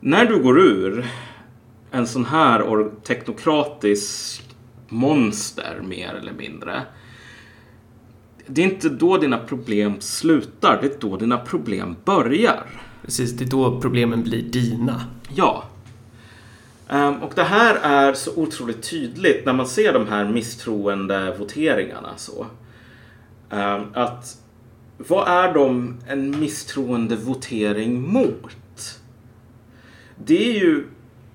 När 0.00 0.24
du 0.26 0.42
går 0.42 0.60
ur 0.60 1.06
en 1.96 2.06
sån 2.06 2.24
här 2.24 2.90
teknokratisk 3.02 4.42
monster 4.88 5.80
mer 5.88 6.14
eller 6.14 6.32
mindre. 6.32 6.82
Det 8.46 8.60
är 8.60 8.66
inte 8.66 8.88
då 8.88 9.16
dina 9.16 9.38
problem 9.38 10.00
slutar, 10.00 10.78
det 10.82 10.86
är 10.86 11.00
då 11.00 11.16
dina 11.16 11.38
problem 11.38 11.96
börjar. 12.04 12.66
Precis, 13.02 13.32
det 13.32 13.44
är 13.44 13.48
då 13.48 13.80
problemen 13.80 14.22
blir 14.22 14.42
dina. 14.42 15.00
Ja. 15.34 15.64
Um, 16.88 17.22
och 17.22 17.32
det 17.34 17.42
här 17.42 17.74
är 17.82 18.12
så 18.12 18.30
otroligt 18.36 18.90
tydligt 18.90 19.46
när 19.46 19.52
man 19.52 19.66
ser 19.66 19.92
de 19.92 20.08
här 20.08 20.24
misstroende 20.24 21.36
voteringarna. 21.38 22.10
Så. 22.16 22.46
Um, 23.50 23.84
att 23.94 24.36
vad 24.98 25.28
är 25.28 25.54
de 25.54 25.96
en 26.06 26.40
misstroende 26.40 27.16
votering 27.16 28.12
mot? 28.12 29.00
Det 30.24 30.50
är 30.50 30.60
ju 30.60 30.86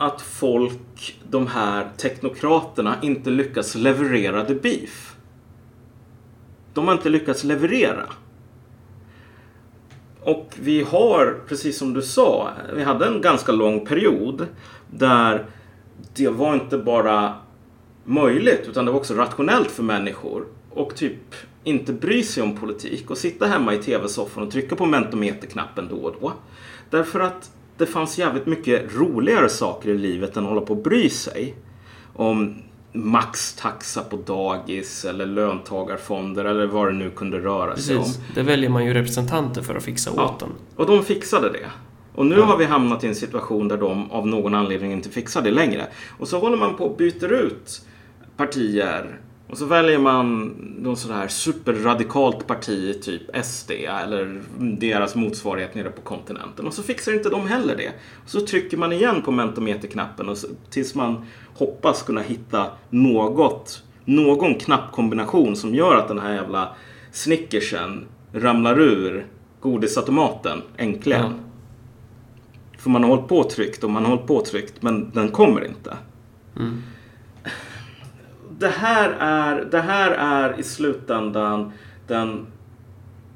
att 0.02 0.22
folk, 0.22 1.20
de 1.30 1.48
här 1.48 1.90
teknokraterna, 1.98 2.96
inte 3.02 3.30
lyckas 3.30 3.76
leverera 3.76 4.46
the 4.46 4.56
beef. 4.56 5.16
De 6.74 6.88
har 6.88 6.94
inte 6.94 7.10
lyckats 7.10 7.44
leverera. 7.44 8.06
Och 10.24 10.54
vi 10.60 10.82
har, 10.82 11.40
precis 11.48 11.78
som 11.78 11.94
du 11.94 12.02
sa, 12.02 12.50
vi 12.76 12.84
hade 12.84 13.06
en 13.06 13.22
ganska 13.22 13.52
lång 13.52 13.86
period 13.86 14.48
där 14.92 15.46
det 16.14 16.30
var 16.30 16.54
inte 16.54 16.78
bara 16.78 17.36
möjligt 18.04 18.66
utan 18.70 18.86
det 18.86 18.92
var 18.92 19.00
också 19.00 19.14
rationellt 19.14 19.72
för 19.72 19.84
människor 19.84 20.46
och 20.70 20.96
typ 20.96 21.36
inte 21.64 21.94
bry 21.94 22.24
sig 22.24 22.44
om 22.44 22.58
politik 22.58 23.12
och 23.12 23.18
sitta 23.18 23.46
hemma 23.46 23.74
i 23.74 23.78
tv-soffan 23.78 24.44
och 24.44 24.52
trycka 24.52 24.76
på 24.76 24.86
mentometerknappen 24.86 25.88
då 25.90 25.96
och 25.96 26.16
då. 26.22 26.34
Därför 26.90 27.20
att 27.20 27.52
det 27.82 27.88
fanns 27.88 28.18
jävligt 28.18 28.46
mycket 28.46 28.96
roligare 28.96 29.50
saker 29.50 29.90
i 29.90 29.98
livet 29.98 30.38
än 30.38 30.44
att 30.44 30.50
hålla 30.50 30.62
på 30.62 30.74
och 30.74 30.84
bry 30.84 31.10
sig. 31.10 31.56
Om 32.14 32.56
maxtaxa 32.94 34.04
på 34.04 34.18
dagis 34.18 35.06
eller 35.06 35.26
löntagarfonder 35.26 36.46
eller 36.46 36.66
vad 36.66 36.88
det 36.88 36.94
nu 36.94 37.10
kunde 37.10 37.40
röra 37.40 37.72
Precis. 37.72 37.88
sig 37.88 37.98
om. 37.98 38.06
Det 38.36 38.44
väljer 38.44 38.70
man 38.70 38.86
ju 38.86 38.94
representanter 38.94 39.62
för 39.62 39.76
att 39.76 39.84
fixa 39.84 40.12
ja. 40.16 40.26
åt 40.26 40.40
den. 40.40 40.50
Och 40.76 40.86
de 40.86 41.04
fixade 41.04 41.52
det. 41.52 41.70
Och 42.16 42.26
nu 42.26 42.36
ja. 42.36 42.46
har 42.46 42.58
vi 42.58 42.66
hamnat 42.66 43.04
i 43.04 43.08
en 43.08 43.16
situation 43.16 43.68
där 43.68 43.78
de 43.78 44.12
av 44.12 44.28
någon 44.28 44.56
anledning 44.56 44.92
inte 44.92 45.10
fixar 45.10 45.42
det 45.42 45.52
längre. 45.52 45.88
Och 46.20 46.28
så 46.28 46.40
håller 46.40 46.58
man 46.58 46.76
på 46.76 46.86
och 46.86 46.98
byter 46.98 47.34
ut 47.34 47.82
partier 48.38 49.20
och 49.52 49.58
så 49.58 49.66
väljer 49.66 50.00
man 50.00 50.56
någon 50.78 50.98
sån 50.98 51.12
här 51.12 51.28
superradikalt 51.28 52.48
parti, 52.48 53.02
typ 53.02 53.22
SD 53.46 53.72
eller 53.72 54.42
deras 54.58 55.16
motsvarighet 55.16 55.76
nere 55.76 55.90
på 55.90 56.02
kontinenten. 56.02 56.68
Och 56.68 56.74
så 56.74 56.84
fixar 56.84 57.14
inte 57.14 57.30
de 57.30 57.48
heller 57.48 57.76
det. 57.78 57.92
Och 58.24 58.30
så 58.30 58.46
trycker 58.46 58.78
man 58.78 58.94
igen 58.94 59.22
på 59.22 59.32
mentometerknappen 59.32 60.30
och 60.30 60.38
så, 60.38 60.48
tills 60.70 60.96
man 60.96 61.26
hoppas 61.54 62.04
kunna 62.04 62.22
hitta 62.22 62.68
något, 62.90 63.84
någon 64.06 64.56
knappkombination 64.56 65.56
som 65.56 65.76
gör 65.76 65.96
att 65.96 66.08
den 66.08 66.20
här 66.20 66.34
jävla 66.34 66.76
snickersen 67.12 68.06
ramlar 68.34 68.80
ur 68.80 69.28
godisautomaten 69.60 70.62
äntligen. 70.78 71.26
Mm. 71.26 71.40
För 72.78 72.90
man 72.90 73.04
har 73.04 73.10
hållit 73.10 73.28
på 73.28 73.44
tryckt 73.44 73.84
och 73.84 73.90
man 73.90 74.06
har 74.06 74.10
hållit 74.12 74.28
på 74.28 74.42
tryckt 74.42 74.82
men 74.82 75.12
den 75.14 75.30
kommer 75.30 75.66
inte. 75.66 75.98
Mm 76.56 76.82
det 78.62 78.70
här 78.70 79.10
är, 79.20 79.66
det 79.66 79.82
här 79.82 80.12
är 80.12 80.60
i 80.60 80.64
slutändan 80.64 81.72
den, 82.08 82.48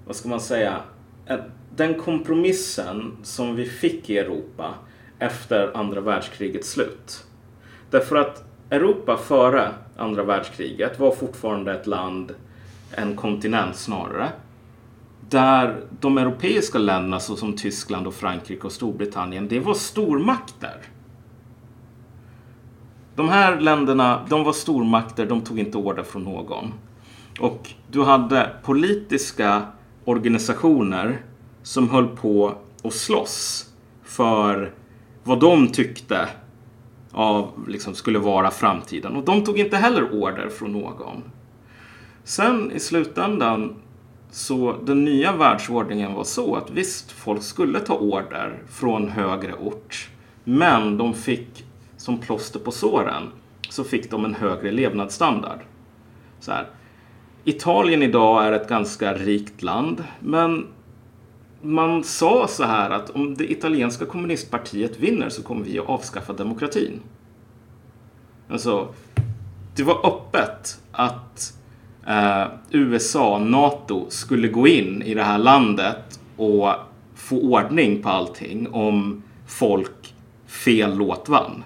vad 0.06 0.16
ska 0.16 0.30
man 0.30 0.42
säga, 0.42 0.82
den 1.76 1.94
kompromissen 1.94 3.18
som 3.24 3.56
vi 3.56 3.66
fick 3.66 4.10
i 4.10 4.18
Europa 4.18 4.74
efter 5.20 5.78
andra 5.78 6.02
världskrigets 6.02 6.72
slut. 6.72 7.24
Därför 7.90 8.16
att 8.16 8.44
Europa 8.70 9.18
före 9.18 9.72
andra 9.98 10.24
världskriget 10.24 11.00
var 11.00 11.12
fortfarande 11.12 11.74
ett 11.74 11.88
land, 11.88 12.36
en 12.92 13.16
kontinent 13.16 13.76
snarare, 13.76 14.30
där 15.30 15.82
de 16.00 16.18
europeiska 16.18 16.78
länderna 16.78 17.20
såsom 17.20 17.56
Tyskland 17.56 18.08
och 18.08 18.14
Frankrike 18.14 18.68
och 18.68 18.72
Storbritannien, 18.72 19.48
det 19.48 19.60
var 19.60 19.74
stormakter. 19.74 20.78
De 23.16 23.30
här 23.30 23.60
länderna, 23.60 24.26
de 24.30 24.44
var 24.44 24.54
stormakter, 24.54 25.26
de 25.26 25.42
tog 25.42 25.60
inte 25.60 25.78
order 25.78 26.04
från 26.04 26.24
någon. 26.24 26.74
Och 27.40 27.70
du 27.92 28.04
hade 28.04 28.50
politiska 28.64 29.62
organisationer 30.06 31.22
som 31.64 31.90
höll 31.90 32.08
på 32.08 32.56
att 32.84 32.94
slåss 32.94 33.70
för 34.04 34.74
vad 35.24 35.40
de 35.40 35.68
tyckte 35.68 36.30
av, 37.12 37.66
liksom, 37.68 37.96
skulle 37.96 38.20
vara 38.20 38.52
framtiden. 38.52 39.16
Och 39.16 39.26
de 39.26 39.44
tog 39.44 39.60
inte 39.60 39.78
heller 39.78 40.14
order 40.14 40.50
från 40.50 40.72
någon. 40.72 41.24
Sen 42.24 42.72
i 42.72 42.80
slutändan 42.80 43.76
så 44.32 44.76
den 44.84 45.06
nya 45.06 45.36
världsordningen 45.36 46.14
var 46.14 46.24
så 46.24 46.56
att 46.56 46.72
visst, 46.72 47.12
folk 47.12 47.44
skulle 47.44 47.80
ta 47.80 47.94
order 47.94 48.64
från 48.70 49.10
högre 49.10 49.54
ort. 49.54 50.10
Men 50.44 50.98
de 50.98 51.14
fick 51.14 51.66
som 52.06 52.18
plåster 52.18 52.60
på 52.60 52.72
såren 52.72 53.24
så 53.70 53.84
fick 53.84 54.12
de 54.12 54.26
en 54.26 54.36
högre 54.36 54.72
levnadsstandard. 54.72 55.60
Så 56.40 56.52
här. 56.52 56.68
Italien 57.44 58.04
idag 58.04 58.46
är 58.46 58.52
ett 58.52 58.70
ganska 58.70 59.14
rikt 59.14 59.64
land, 59.64 60.04
men 60.20 60.68
man 61.62 62.04
sa 62.04 62.48
så 62.48 62.64
här 62.64 62.90
att 62.90 63.10
om 63.10 63.36
det 63.36 63.52
italienska 63.52 64.06
kommunistpartiet 64.06 65.00
vinner 65.00 65.30
så 65.30 65.44
kommer 65.44 65.66
vi 65.66 65.80
att 65.80 65.90
avskaffa 65.90 66.34
demokratin. 66.34 67.00
Alltså, 68.50 68.88
det 69.76 69.84
var 69.84 70.06
öppet 70.06 70.80
att 70.92 71.54
eh, 72.08 72.46
USA, 72.70 73.40
NATO, 73.40 74.06
skulle 74.10 74.48
gå 74.48 74.68
in 74.68 75.02
i 75.02 75.14
det 75.14 75.24
här 75.24 75.38
landet 75.38 76.20
och 76.38 76.74
få 77.16 77.42
ordning 77.42 78.02
på 78.02 78.10
allting 78.10 78.68
om 78.72 79.24
folk 79.48 80.16
fel 80.46 80.98
låt 80.98 81.30
vann. 81.30 81.64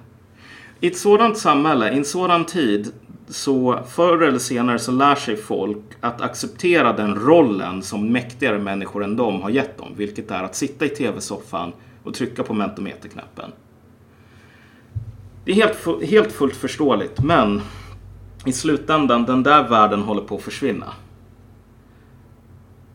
I 0.82 0.88
ett 0.88 0.98
sådant 0.98 1.38
samhälle, 1.38 1.92
i 1.94 1.98
en 1.98 2.06
sådan 2.06 2.46
tid, 2.46 2.92
så 3.28 3.80
förr 3.90 4.22
eller 4.22 4.40
senare 4.40 4.80
så 4.80 4.92
lär 4.92 5.16
sig 5.16 5.38
folk 5.38 5.84
att 6.02 6.22
acceptera 6.22 6.94
den 6.94 7.16
rollen 7.16 7.82
som 7.82 8.12
mäktigare 8.12 8.60
människor 8.60 9.04
än 9.04 9.16
de 9.16 9.42
har 9.42 9.50
gett 9.50 9.78
dem. 9.78 9.94
Vilket 9.96 10.32
är 10.32 10.44
att 10.44 10.56
sitta 10.56 10.86
i 10.86 10.90
tv-soffan 10.90 11.72
och 12.04 12.14
trycka 12.14 12.44
på 12.44 12.54
mentometerknappen. 12.54 13.52
Det 15.46 15.52
är 15.52 15.56
helt, 15.56 16.10
helt 16.10 16.32
fullt 16.32 16.56
förståeligt, 16.56 17.24
men 17.24 17.62
i 18.46 18.52
slutändan, 18.52 19.26
den 19.26 19.44
där 19.44 19.70
världen 19.70 20.02
håller 20.02 20.22
på 20.22 20.36
att 20.36 20.42
försvinna. 20.42 20.94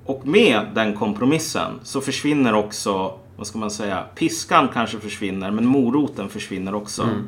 Och 0.05 0.27
med 0.27 0.67
den 0.75 0.95
kompromissen 0.95 1.73
så 1.83 2.01
försvinner 2.01 2.55
också, 2.55 3.19
vad 3.37 3.47
ska 3.47 3.59
man 3.59 3.71
säga, 3.71 4.05
piskan 4.15 4.69
kanske 4.73 4.99
försvinner, 4.99 5.51
men 5.51 5.67
moroten 5.67 6.29
försvinner 6.29 6.75
också. 6.75 7.03
Mm. 7.03 7.25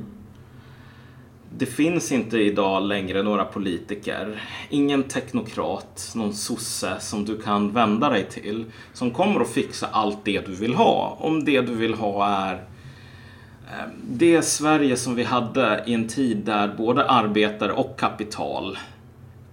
Det 1.58 1.66
finns 1.66 2.12
inte 2.12 2.38
idag 2.38 2.82
längre 2.82 3.22
några 3.22 3.44
politiker, 3.44 4.42
ingen 4.70 5.02
teknokrat, 5.02 6.12
någon 6.14 6.34
sosse 6.34 7.00
som 7.00 7.24
du 7.24 7.38
kan 7.38 7.72
vända 7.72 8.10
dig 8.10 8.28
till 8.30 8.64
som 8.92 9.10
kommer 9.10 9.40
att 9.40 9.50
fixa 9.50 9.86
allt 9.86 10.24
det 10.24 10.46
du 10.46 10.54
vill 10.54 10.74
ha. 10.74 11.16
Om 11.20 11.44
det 11.44 11.60
du 11.60 11.74
vill 11.74 11.94
ha 11.94 12.26
är 12.26 12.54
eh, 12.54 13.88
det 14.08 14.42
Sverige 14.42 14.96
som 14.96 15.14
vi 15.14 15.22
hade 15.22 15.84
i 15.86 15.94
en 15.94 16.08
tid 16.08 16.36
där 16.36 16.74
både 16.76 17.04
arbetare 17.04 17.72
och 17.72 17.98
kapital 17.98 18.78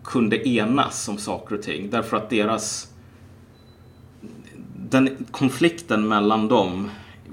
kunde 0.04 0.50
enas 0.50 1.08
om 1.08 1.18
saker 1.18 1.56
och 1.56 1.62
ting 1.62 1.90
därför 1.90 2.18
att 2.18 2.30
deras 2.30 2.88
den 4.76 5.26
konflikten 5.32 6.08
mellan 6.08 6.48
dem 6.48 6.90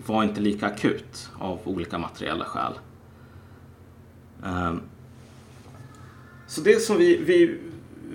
var 0.06 0.22
inte 0.22 0.40
lika 0.40 0.66
akut 0.66 1.30
av 1.38 1.58
olika 1.64 1.98
materiella 1.98 2.44
skäl. 2.44 2.72
Um, 4.44 4.82
så 6.46 6.60
det 6.60 6.82
som 6.82 6.96
vi, 6.96 7.16
vi, 7.16 7.58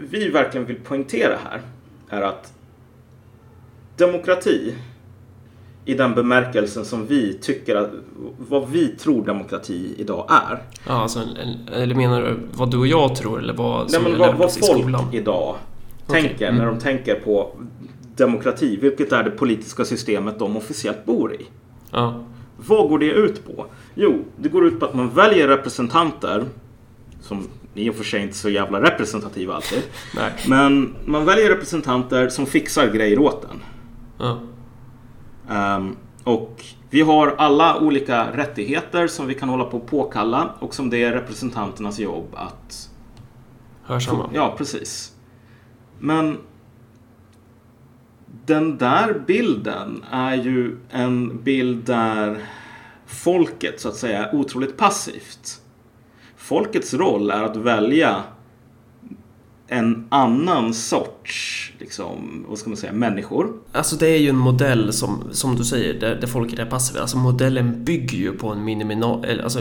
vi 0.10 0.30
verkligen 0.30 0.68
vill 0.68 0.80
poängtera 0.80 1.38
här 1.50 1.62
är 2.10 2.22
att 2.22 2.54
demokrati 3.98 4.76
i 5.86 5.94
den 5.94 6.16
bemärkelsen 6.16 6.86
som 6.86 7.08
vi 7.08 7.34
tycker 7.34 7.76
att, 7.76 7.92
vad 8.38 8.70
vi 8.70 8.88
tror 8.88 9.26
demokrati 9.26 9.94
idag 9.98 10.26
är. 10.30 10.64
Ja, 10.88 10.94
alltså, 10.94 11.20
eller 11.74 11.96
menar 11.96 12.22
du 12.22 12.38
vad 12.54 12.72
du 12.72 12.78
och 12.78 12.88
jag 12.88 13.16
tror 13.16 13.40
eller 13.40 13.54
vad 13.54 13.92
som 13.92 14.04
Nej, 14.04 14.12
men 14.12 14.20
vad, 14.20 14.36
vad 14.36 14.54
folk 14.54 15.14
idag 15.14 15.56
okay. 16.08 16.22
tänker 16.22 16.48
mm. 16.48 16.58
när 16.58 16.66
de 16.66 16.80
tänker 16.80 17.16
på 17.16 17.52
demokrati, 18.16 18.78
vilket 18.82 19.12
är 19.12 19.24
det 19.24 19.32
politiska 19.32 19.86
systemet 19.86 20.40
de 20.40 20.58
officiellt 20.58 21.06
bor 21.06 21.34
i. 21.34 21.46
Ja. 21.92 22.24
Vad 22.58 22.90
går 22.90 23.00
det 23.00 23.12
ut 23.12 23.46
på? 23.46 23.66
Jo, 23.96 24.26
det 24.38 24.50
går 24.50 24.66
ut 24.66 24.80
på 24.80 24.86
att 24.86 24.94
man 24.94 25.10
väljer 25.10 25.48
representanter 25.48 26.46
som 27.22 27.48
i 27.74 27.90
och 27.90 27.96
för 27.96 28.04
sig 28.04 28.22
inte 28.22 28.36
så 28.36 28.50
jävla 28.50 28.82
representativa 28.82 29.54
alltid. 29.56 29.84
Nej. 30.16 30.32
Men 30.48 30.96
man 31.06 31.26
väljer 31.26 31.50
representanter 31.50 32.30
som 32.30 32.46
fixar 32.46 32.88
grejer 32.88 33.20
åt 33.20 33.46
en. 33.52 33.64
Ja. 34.18 34.40
Um, 35.78 35.96
och 36.24 36.64
vi 36.90 37.02
har 37.02 37.36
alla 37.38 37.80
olika 37.80 38.38
rättigheter 38.38 39.08
som 39.08 39.28
vi 39.28 39.34
kan 39.34 39.50
hålla 39.50 39.64
på 39.64 39.78
att 39.78 39.86
påkalla 39.86 40.50
och 40.60 40.74
som 40.74 40.90
det 40.90 41.04
är 41.04 41.12
representanternas 41.12 42.00
jobb 42.00 42.28
att... 42.34 42.90
Hörsamma. 43.84 44.30
Ja, 44.34 44.56
precis. 44.58 45.14
Men 46.00 46.38
den 48.46 48.78
där 48.78 49.24
bilden 49.28 50.04
är 50.12 50.36
ju 50.36 50.78
en 50.90 51.44
bild 51.44 51.86
där 51.86 52.38
folket 53.06 53.80
så 53.80 53.90
att 53.90 53.96
säga 53.96 54.26
är 54.26 54.36
otroligt 54.36 54.78
passivt. 54.78 55.62
Folkets 56.38 56.94
roll 56.94 57.32
är 57.32 57.44
att 57.44 57.58
välja 57.58 58.24
en 59.68 60.08
annan 60.10 60.74
sorts, 60.74 61.74
liksom, 61.80 62.46
vad 62.48 62.58
ska 62.58 62.70
man 62.70 62.78
säga, 62.78 62.94
människor. 62.94 63.54
Alltså 63.72 63.96
det 63.96 64.08
är 64.08 64.18
ju 64.18 64.30
en 64.30 64.38
modell 64.38 64.94
som, 64.94 65.24
som 65.32 65.56
du 65.56 65.64
säger, 65.64 66.00
där, 66.00 66.16
där 66.16 66.28
folket 66.28 66.60
är 66.60 66.66
passiva. 66.66 67.02
Alltså 67.02 67.18
modellen 67.18 67.84
bygger 67.84 68.18
ju 68.18 68.32
på 68.32 68.50
en 68.50 68.64
minimal, 68.64 69.26
alltså, 69.44 69.60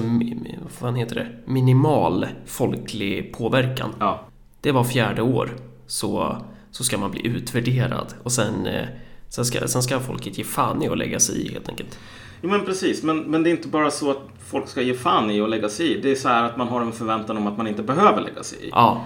vad 0.63 0.71
fan 0.71 0.95
heter 0.95 1.15
det? 1.15 1.53
minimal 1.53 2.27
folklig 2.47 3.35
påverkan. 3.35 3.91
Ja. 4.01 4.29
Det 4.61 4.73
var 4.73 4.85
fjärde 4.85 5.23
år. 5.23 5.51
Så 5.87 6.37
så 6.75 6.85
ska 6.85 6.99
man 6.99 7.11
bli 7.11 7.27
utvärderad 7.27 8.15
och 8.23 8.33
sen, 8.33 8.67
eh, 8.67 8.87
sen, 9.29 9.45
ska, 9.45 9.69
sen 9.69 9.83
ska 9.83 10.01
folket 10.01 10.39
ge 10.39 10.45
fan 10.45 10.83
i 10.83 10.89
att 10.89 10.99
lägga 10.99 11.21
sig 11.21 11.47
i 11.47 11.53
helt 11.53 11.69
enkelt. 11.69 11.99
Jo 12.43 12.51
men 12.51 12.65
precis, 12.65 13.03
men, 13.03 13.19
men 13.19 13.43
det 13.43 13.51
är 13.51 13.53
inte 13.53 13.69
bara 13.69 13.91
så 13.91 14.11
att 14.11 14.23
folk 14.47 14.69
ska 14.69 14.83
ge 14.83 14.95
fan 14.95 15.31
i 15.31 15.41
att 15.41 15.51
lägga 15.51 15.69
sig 15.69 15.97
i. 15.97 16.01
Det 16.01 16.11
är 16.11 16.15
så 16.15 16.29
här 16.29 16.45
att 16.45 16.57
man 16.57 16.69
har 16.69 16.81
en 16.81 16.93
förväntan 16.93 17.37
om 17.37 17.47
att 17.47 17.57
man 17.57 17.67
inte 17.67 17.83
behöver 17.83 18.23
lägga 18.23 18.43
sig 18.43 18.59
i. 18.59 18.69
Ja. 18.71 19.05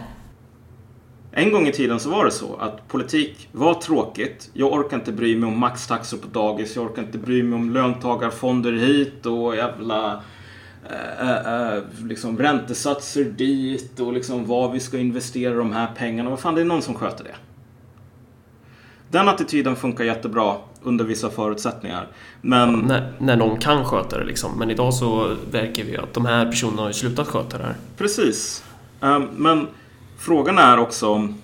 En 1.33 1.53
gång 1.53 1.67
i 1.67 1.73
tiden 1.73 2.01
så 2.01 2.11
var 2.11 2.25
det 2.25 2.31
så 2.31 2.57
att 2.57 2.89
politik 2.89 3.49
var 3.53 3.75
tråkigt. 3.75 4.51
Jag 4.53 4.73
orkar 4.73 4.97
inte 4.97 5.13
bry 5.13 5.37
mig 5.37 5.49
om 5.49 5.59
maxtaxor 5.59 6.19
på 6.19 6.27
dagis. 6.27 6.77
Jag 6.77 6.85
orkar 6.85 7.03
inte 7.03 7.19
bry 7.19 7.43
mig 7.43 7.57
om 7.57 7.71
löntagarfonder 7.71 8.73
hit 8.73 9.27
och 9.27 9.57
jävla 9.57 10.23
äh, 10.91 11.77
äh, 11.77 11.83
liksom 12.05 12.39
räntesatser 12.39 13.25
dit 13.25 14.01
och 14.01 14.13
liksom 14.13 14.47
vad 14.47 14.73
vi 14.73 14.81
ska 14.81 14.99
investera 14.99 15.55
de 15.55 15.73
här 15.73 15.89
pengarna. 15.97 16.31
Vad 16.31 16.41
fan, 16.41 16.55
det 16.55 16.61
är 16.61 16.65
någon 16.65 16.83
som 16.83 16.95
sköter 16.95 17.25
det. 17.25 17.35
Den 19.11 19.29
attityden 19.29 19.77
funkar 19.77 20.05
jättebra 20.05 20.57
under 20.83 21.05
vissa 21.05 21.31
förutsättningar. 21.31 22.09
Men... 22.41 22.71
Ja, 22.71 22.77
när, 22.77 23.13
när 23.19 23.37
någon 23.37 23.59
kan 23.59 23.85
sköta 23.85 24.19
det 24.19 24.25
liksom. 24.25 24.59
Men 24.59 24.71
idag 24.71 24.95
så 24.95 25.37
verkar 25.51 25.85
vi 25.85 25.97
att 25.97 26.15
de 26.15 26.27
här 26.27 26.47
personerna 26.47 26.83
har 26.83 26.93
slutat 26.93 27.29
sköta 27.29 27.59
det 27.59 27.65
här. 27.65 27.75
Precis. 27.97 28.65
Um, 29.01 29.29
men 29.37 29.67
frågan 30.19 30.59
är 30.59 30.79
också 30.79 31.09
om 31.09 31.35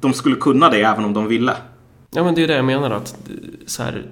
de 0.00 0.12
skulle 0.12 0.36
kunna 0.36 0.70
det 0.70 0.82
även 0.82 1.04
om 1.04 1.12
de 1.12 1.26
ville. 1.26 1.56
Ja, 2.10 2.24
men 2.24 2.34
det 2.34 2.42
är 2.42 2.48
det 2.48 2.54
jag 2.54 2.64
menar 2.64 2.90
att 2.90 3.16
så 3.66 3.82
här, 3.82 4.06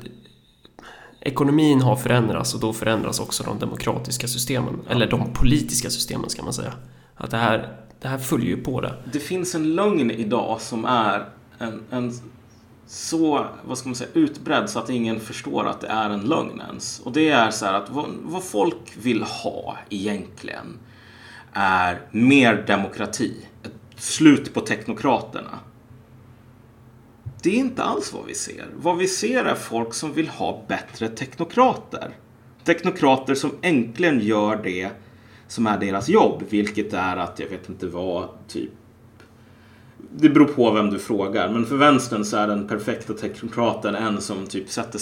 ekonomin 1.20 1.80
har 1.80 1.96
förändrats 1.96 2.54
och 2.54 2.60
då 2.60 2.72
förändras 2.72 3.20
också 3.20 3.42
de 3.42 3.58
demokratiska 3.58 4.28
systemen. 4.28 4.80
Eller 4.88 5.10
de 5.10 5.32
politiska 5.32 5.90
systemen 5.90 6.30
ska 6.30 6.42
man 6.42 6.52
säga. 6.52 6.72
Att 7.14 7.30
det 7.30 7.36
här, 7.36 7.76
det 8.00 8.08
här 8.08 8.18
följer 8.18 8.48
ju 8.48 8.56
på 8.56 8.80
det. 8.80 8.94
Det 9.12 9.20
finns 9.20 9.54
en 9.54 9.74
lögn 9.74 10.10
idag 10.10 10.60
som 10.60 10.84
är 10.84 11.24
en, 11.58 11.82
en 11.90 12.12
så, 12.92 13.46
vad 13.64 13.78
ska 13.78 13.88
man 13.88 13.96
säga, 13.96 14.10
utbredd 14.14 14.70
så 14.70 14.78
att 14.78 14.90
ingen 14.90 15.20
förstår 15.20 15.66
att 15.68 15.80
det 15.80 15.86
är 15.86 16.10
en 16.10 16.20
lögn 16.20 16.60
ens. 16.60 17.00
Och 17.00 17.12
det 17.12 17.28
är 17.28 17.50
så 17.50 17.66
här 17.66 17.74
att 17.74 17.90
vad, 17.90 18.06
vad 18.22 18.44
folk 18.44 18.96
vill 19.02 19.22
ha 19.22 19.76
egentligen 19.90 20.78
är 21.52 22.00
mer 22.10 22.64
demokrati. 22.66 23.46
Ett 23.62 23.72
slut 23.96 24.54
på 24.54 24.60
teknokraterna. 24.60 25.58
Det 27.42 27.50
är 27.50 27.58
inte 27.58 27.82
alls 27.82 28.12
vad 28.12 28.26
vi 28.26 28.34
ser. 28.34 28.66
Vad 28.76 28.96
vi 28.96 29.08
ser 29.08 29.44
är 29.44 29.54
folk 29.54 29.94
som 29.94 30.12
vill 30.12 30.28
ha 30.28 30.64
bättre 30.68 31.08
teknokrater. 31.08 32.16
Teknokrater 32.64 33.34
som 33.34 33.50
äntligen 33.62 34.20
gör 34.20 34.60
det 34.62 34.90
som 35.48 35.66
är 35.66 35.78
deras 35.78 36.08
jobb, 36.08 36.42
vilket 36.48 36.92
är 36.92 37.16
att, 37.16 37.38
jag 37.38 37.48
vet 37.48 37.68
inte 37.68 37.86
vad, 37.86 38.28
typ 38.48 38.70
det 40.10 40.28
beror 40.28 40.46
på 40.46 40.70
vem 40.70 40.90
du 40.90 40.98
frågar, 40.98 41.48
men 41.48 41.66
för 41.66 41.76
vänstern 41.76 42.24
så 42.24 42.36
är 42.36 42.46
den 42.46 42.68
perfekta 42.68 43.12
teknokraten 43.12 43.94
en 43.94 44.20
som 44.20 44.46
typ 44.46 44.68
sätter 44.68 44.98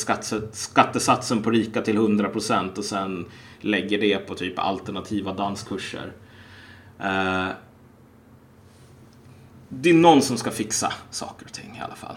skattesatsen 0.53 1.43
på 1.43 1.51
rika 1.51 1.83
till 1.83 1.99
100% 1.99 2.79
och 2.79 2.85
sen 2.85 3.27
lägger 3.61 4.01
det 4.01 4.19
på 4.19 4.35
typ 4.35 4.59
alternativa 4.59 5.33
danskurser. 5.33 6.13
Eh, 7.01 7.47
det 9.69 9.91
är 9.91 9.95
någon 9.95 10.23
som 10.23 10.37
ska 10.37 10.51
fixa 10.51 10.93
saker 11.11 11.47
och 11.47 11.53
ting 11.53 11.77
i 11.79 11.81
alla 11.81 11.97
fall. 11.97 12.17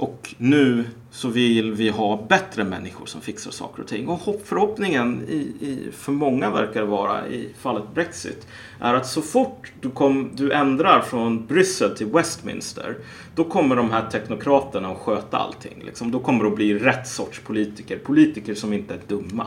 Och 0.00 0.34
nu 0.38 0.84
så 1.10 1.28
vill 1.28 1.72
vi 1.72 1.88
ha 1.88 2.26
bättre 2.28 2.64
människor 2.64 3.06
som 3.06 3.20
fixar 3.20 3.50
saker 3.50 3.82
och 3.82 3.88
ting. 3.88 4.08
Och 4.08 4.40
förhoppningen 4.44 5.22
i, 5.28 5.34
i, 5.36 5.88
för 5.92 6.12
många 6.12 6.50
verkar 6.50 6.82
vara 6.82 7.28
i 7.28 7.48
fallet 7.58 7.84
Brexit 7.94 8.46
är 8.80 8.94
att 8.94 9.06
så 9.06 9.22
fort 9.22 9.72
du, 9.80 9.90
kom, 9.90 10.30
du 10.34 10.52
ändrar 10.52 11.00
från 11.00 11.46
Bryssel 11.46 11.96
till 11.96 12.06
Westminster 12.06 12.96
då 13.34 13.44
kommer 13.44 13.76
de 13.76 13.90
här 13.90 14.10
teknokraterna 14.10 14.88
att 14.88 14.98
sköta 14.98 15.36
allting. 15.36 15.82
Liksom. 15.84 16.10
Då 16.10 16.18
kommer 16.18 16.44
det 16.44 16.50
att 16.50 16.56
bli 16.56 16.78
rätt 16.78 17.08
sorts 17.08 17.40
politiker. 17.40 17.98
Politiker 17.98 18.54
som 18.54 18.72
inte 18.72 18.94
är 18.94 19.00
dumma. 19.08 19.46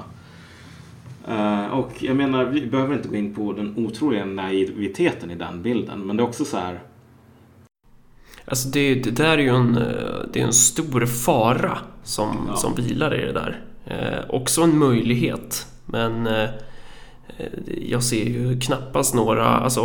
Uh, 1.29 1.65
och 1.65 2.03
jag 2.03 2.15
menar, 2.15 2.45
vi 2.45 2.65
behöver 2.65 2.95
inte 2.95 3.07
gå 3.07 3.15
in 3.15 3.35
på 3.35 3.53
den 3.53 3.73
otroliga 3.77 4.25
naiviteten 4.25 5.31
i 5.31 5.35
den 5.35 5.61
bilden. 5.61 5.99
Men 5.99 6.17
det 6.17 6.23
är 6.23 6.27
också 6.27 6.45
så 6.45 6.57
här 6.57 6.79
Alltså 8.45 8.67
det, 8.67 8.95
det 8.95 9.11
där 9.11 9.37
är 9.37 9.41
ju 9.41 9.49
en, 9.55 9.73
det 10.33 10.39
är 10.41 10.45
en 10.45 10.53
stor 10.53 11.05
fara 11.05 11.77
som, 12.03 12.47
Ja. 12.49 12.55
som 12.55 12.75
vilar 12.75 13.15
i 13.21 13.25
det 13.25 13.33
där. 13.33 13.61
Eh, 13.85 14.29
också 14.35 14.61
en 14.61 14.77
möjlighet, 14.77 15.67
men 15.85 16.27
eh, 16.27 16.49
jag 17.81 18.03
ser 18.03 18.25
ju 18.25 18.59
knappast 18.59 19.13
några, 19.15 19.45
alltså 19.45 19.81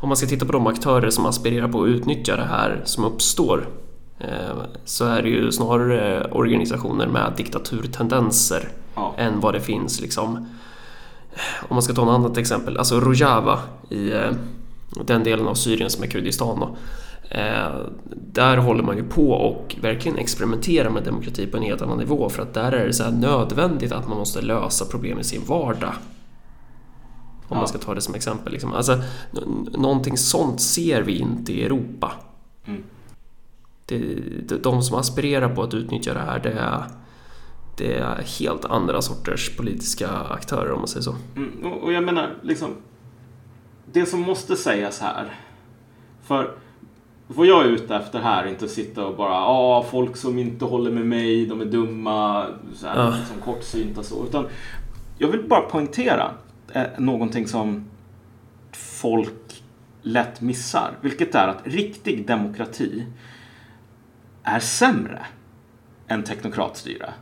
om 0.00 0.08
man 0.08 0.16
ska 0.16 0.26
titta 0.26 0.46
på 0.46 0.52
de 0.52 0.66
aktörer 0.66 1.10
som 1.10 1.26
aspirerar 1.26 1.68
på 1.68 1.82
att 1.82 1.88
utnyttja 1.88 2.36
det 2.36 2.44
här 2.44 2.80
som 2.84 3.04
uppstår 3.04 3.68
eh, 4.18 4.56
så 4.84 5.04
är 5.04 5.22
det 5.22 5.28
ju 5.28 5.52
snarare 5.52 6.24
organisationer 6.30 7.06
med 7.06 7.32
diktaturtendenser 7.36 8.68
Ja. 8.94 9.14
än 9.18 9.40
vad 9.40 9.54
det 9.54 9.60
finns 9.60 10.00
liksom 10.00 10.36
om 11.68 11.74
man 11.76 11.82
ska 11.82 11.94
ta 11.94 12.02
ett 12.02 12.08
annat 12.08 12.38
exempel, 12.38 12.78
alltså 12.78 13.00
Rojava 13.00 13.58
i 13.90 14.12
eh, 14.12 14.30
den 15.04 15.24
delen 15.24 15.48
av 15.48 15.54
Syrien 15.54 15.90
som 15.90 16.02
är 16.02 16.06
Kurdistan 16.08 16.60
då. 16.60 16.76
Eh, 17.28 17.80
där 18.14 18.56
håller 18.56 18.82
man 18.82 18.96
ju 18.96 19.04
på 19.04 19.30
och 19.30 19.76
verkligen 19.80 20.18
experimenterar 20.18 20.90
med 20.90 21.02
demokrati 21.02 21.46
på 21.46 21.56
en 21.56 21.62
helt 21.62 21.82
annan 21.82 21.98
nivå 21.98 22.28
för 22.28 22.42
att 22.42 22.54
där 22.54 22.72
är 22.72 22.86
det 22.86 22.92
så 22.92 23.02
här 23.04 23.10
nödvändigt 23.10 23.92
att 23.92 24.08
man 24.08 24.18
måste 24.18 24.42
lösa 24.42 24.84
problem 24.84 25.18
i 25.18 25.24
sin 25.24 25.44
vardag. 25.44 25.92
Om 27.48 27.54
Ja. 27.54 27.56
man 27.56 27.68
ska 27.68 27.78
ta 27.78 27.94
det 27.94 28.00
som 28.00 28.14
exempel. 28.14 28.52
Liksom. 28.52 28.72
Alltså, 28.72 28.98
någonting 29.72 30.16
sånt 30.16 30.60
ser 30.60 31.02
vi 31.02 31.18
inte 31.18 31.52
i 31.52 31.64
Europa. 31.64 32.12
Mm. 32.66 32.82
Det, 33.86 33.98
det, 34.48 34.62
de 34.62 34.82
som 34.82 34.98
aspirerar 34.98 35.54
på 35.54 35.62
att 35.62 35.74
utnyttja 35.74 36.14
det 36.14 36.20
här 36.20 36.38
det 36.38 36.52
är, 36.52 36.84
det 37.76 37.94
är 37.98 38.22
helt 38.40 38.64
andra 38.64 39.02
sorters 39.02 39.56
politiska 39.56 40.08
aktörer 40.08 40.72
om 40.72 40.78
man 40.78 40.88
säger 40.88 41.02
så. 41.02 41.14
Mm, 41.36 41.72
och, 41.72 41.82
och 41.82 41.92
jag 41.92 42.04
menar, 42.04 42.34
liksom, 42.42 42.70
det 43.92 44.06
som 44.06 44.20
måste 44.20 44.56
sägas 44.56 45.00
här, 45.00 45.34
för 46.22 46.58
vad 47.26 47.46
jag 47.46 47.64
är 47.64 47.68
ute 47.68 47.96
efter 47.96 48.18
här 48.20 48.44
är 48.44 48.48
inte 48.48 48.64
att 48.64 48.70
sitta 48.70 49.06
och 49.06 49.16
bara, 49.16 49.32
ja, 49.32 49.86
folk 49.90 50.16
som 50.16 50.38
inte 50.38 50.64
håller 50.64 50.90
med 50.90 51.06
mig, 51.06 51.46
de 51.46 51.60
är 51.60 51.64
dumma, 51.64 52.46
så 52.74 52.86
här, 52.86 52.96
Ja. 53.04 53.16
liksom 53.18 53.36
kortsynta 53.40 54.02
så, 54.02 54.24
utan 54.24 54.46
jag 55.18 55.28
vill 55.28 55.48
bara 55.48 55.60
poängtera 55.60 56.30
eh, 56.72 56.84
någonting 56.98 57.46
som 57.46 57.84
folk 58.72 59.62
lätt 60.02 60.40
missar, 60.40 60.90
vilket 61.00 61.34
är 61.34 61.48
att 61.48 61.66
riktig 61.66 62.26
demokrati 62.26 63.06
är 64.42 64.60
sämre 64.60 65.26
än 66.08 66.22
teknokratstyre. 66.22 67.12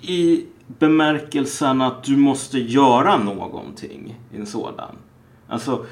I 0.00 0.46
bemärkelsen 0.66 1.80
att 1.82 2.04
du 2.04 2.16
måste 2.16 2.58
göra 2.58 3.16
någonting 3.16 4.20
i 4.32 4.36
en 4.36 4.46
sådan. 4.46 4.96
Alltså 5.48 5.86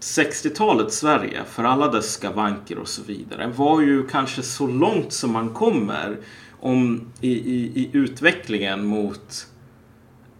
60-talets 0.00 0.96
Sverige, 0.96 1.44
för 1.44 1.64
alla 1.64 1.88
dess 1.88 2.12
skavanker 2.12 2.78
och 2.78 2.88
så 2.88 3.02
vidare, 3.02 3.52
var 3.56 3.80
ju 3.80 4.06
kanske 4.06 4.42
så 4.42 4.66
långt 4.66 5.12
som 5.12 5.32
man 5.32 5.54
kommer 5.54 6.18
om, 6.60 7.12
i, 7.20 7.30
i, 7.30 7.72
i 7.74 7.90
utvecklingen 7.92 8.86
mot 8.86 9.46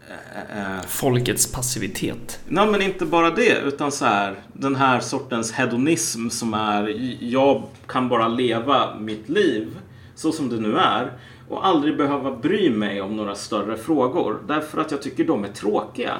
eh, 0.09 0.75
eh, 0.75 0.81
Folkets 0.87 1.51
passivitet. 1.51 2.39
Nej, 2.47 2.67
men 2.71 2.81
inte 2.81 3.05
bara 3.05 3.29
det, 3.29 3.59
utan 3.59 3.91
så 3.91 4.05
här, 4.05 4.35
den 4.53 4.75
här 4.75 4.99
sortens 4.99 5.51
hedonism 5.51 6.29
som 6.29 6.53
är 6.53 6.95
jag 7.23 7.63
kan 7.87 8.09
bara 8.09 8.27
leva 8.27 8.95
mitt 8.99 9.29
liv 9.29 9.77
så 10.15 10.31
som 10.31 10.49
det 10.49 10.57
nu 10.57 10.77
är 10.77 11.11
och 11.49 11.67
aldrig 11.67 11.97
behöva 11.97 12.31
bry 12.37 12.69
mig 12.69 13.01
om 13.01 13.15
några 13.15 13.35
större 13.35 13.77
frågor 13.77 14.39
därför 14.47 14.81
att 14.81 14.91
jag 14.91 15.01
tycker 15.01 15.23
de 15.25 15.43
är 15.43 15.49
tråkiga. 15.49 16.17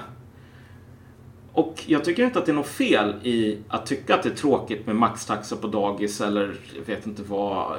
Och 1.53 1.83
jag 1.87 2.05
tycker 2.05 2.23
inte 2.23 2.39
att 2.39 2.45
det 2.45 2.51
är 2.51 2.55
något 2.55 2.67
fel 2.67 3.15
i 3.23 3.57
att 3.67 3.85
tycka 3.85 4.15
att 4.15 4.23
det 4.23 4.29
är 4.29 4.35
tråkigt 4.35 4.87
med 4.87 4.95
maxtaxa 4.95 5.55
på 5.55 5.67
dagis 5.67 6.21
eller 6.21 6.55
jag 6.75 6.95
vet 6.95 7.07
inte 7.07 7.23
vad, 7.23 7.77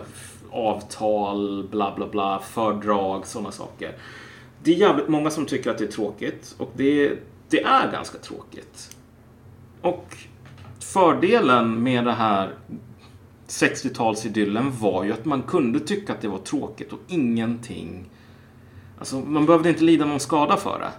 avtal, 0.51 1.69
bla 1.71 1.95
bla 1.97 2.07
bla, 2.07 2.39
fördrag, 2.39 3.27
sådana 3.27 3.53
saker. 3.53 3.97
Det 4.63 4.73
är 4.73 4.77
jävligt 4.77 5.09
många 5.09 5.31
som 5.31 5.47
tycker 5.47 5.71
att 5.71 5.79
det 5.79 5.85
är 5.85 5.93
tråkigt 5.93 6.55
och 6.59 6.73
det, 6.77 7.19
det 7.49 7.63
är 7.63 7.93
ganska 7.93 8.19
tråkigt. 8.19 8.97
Och 9.81 10.17
fördelen 10.81 11.83
med 11.83 12.05
det 12.05 12.13
här 12.13 12.55
60-talsidyllen 13.49 14.71
var 14.71 15.05
ju 15.05 15.13
att 15.13 15.25
man 15.25 15.43
kunde 15.43 15.81
tycka 15.81 16.13
att 16.13 16.21
det 16.21 16.29
var 16.29 16.39
tråkigt 16.39 16.93
och 16.93 17.01
ingenting... 17.09 18.11
Alltså, 18.99 19.17
man 19.17 19.47
behövde 19.47 19.69
inte 19.69 19.85
lida 19.85 20.05
någon 20.05 20.21
skada 20.21 20.57
för 20.57 20.79
det. 20.79 20.91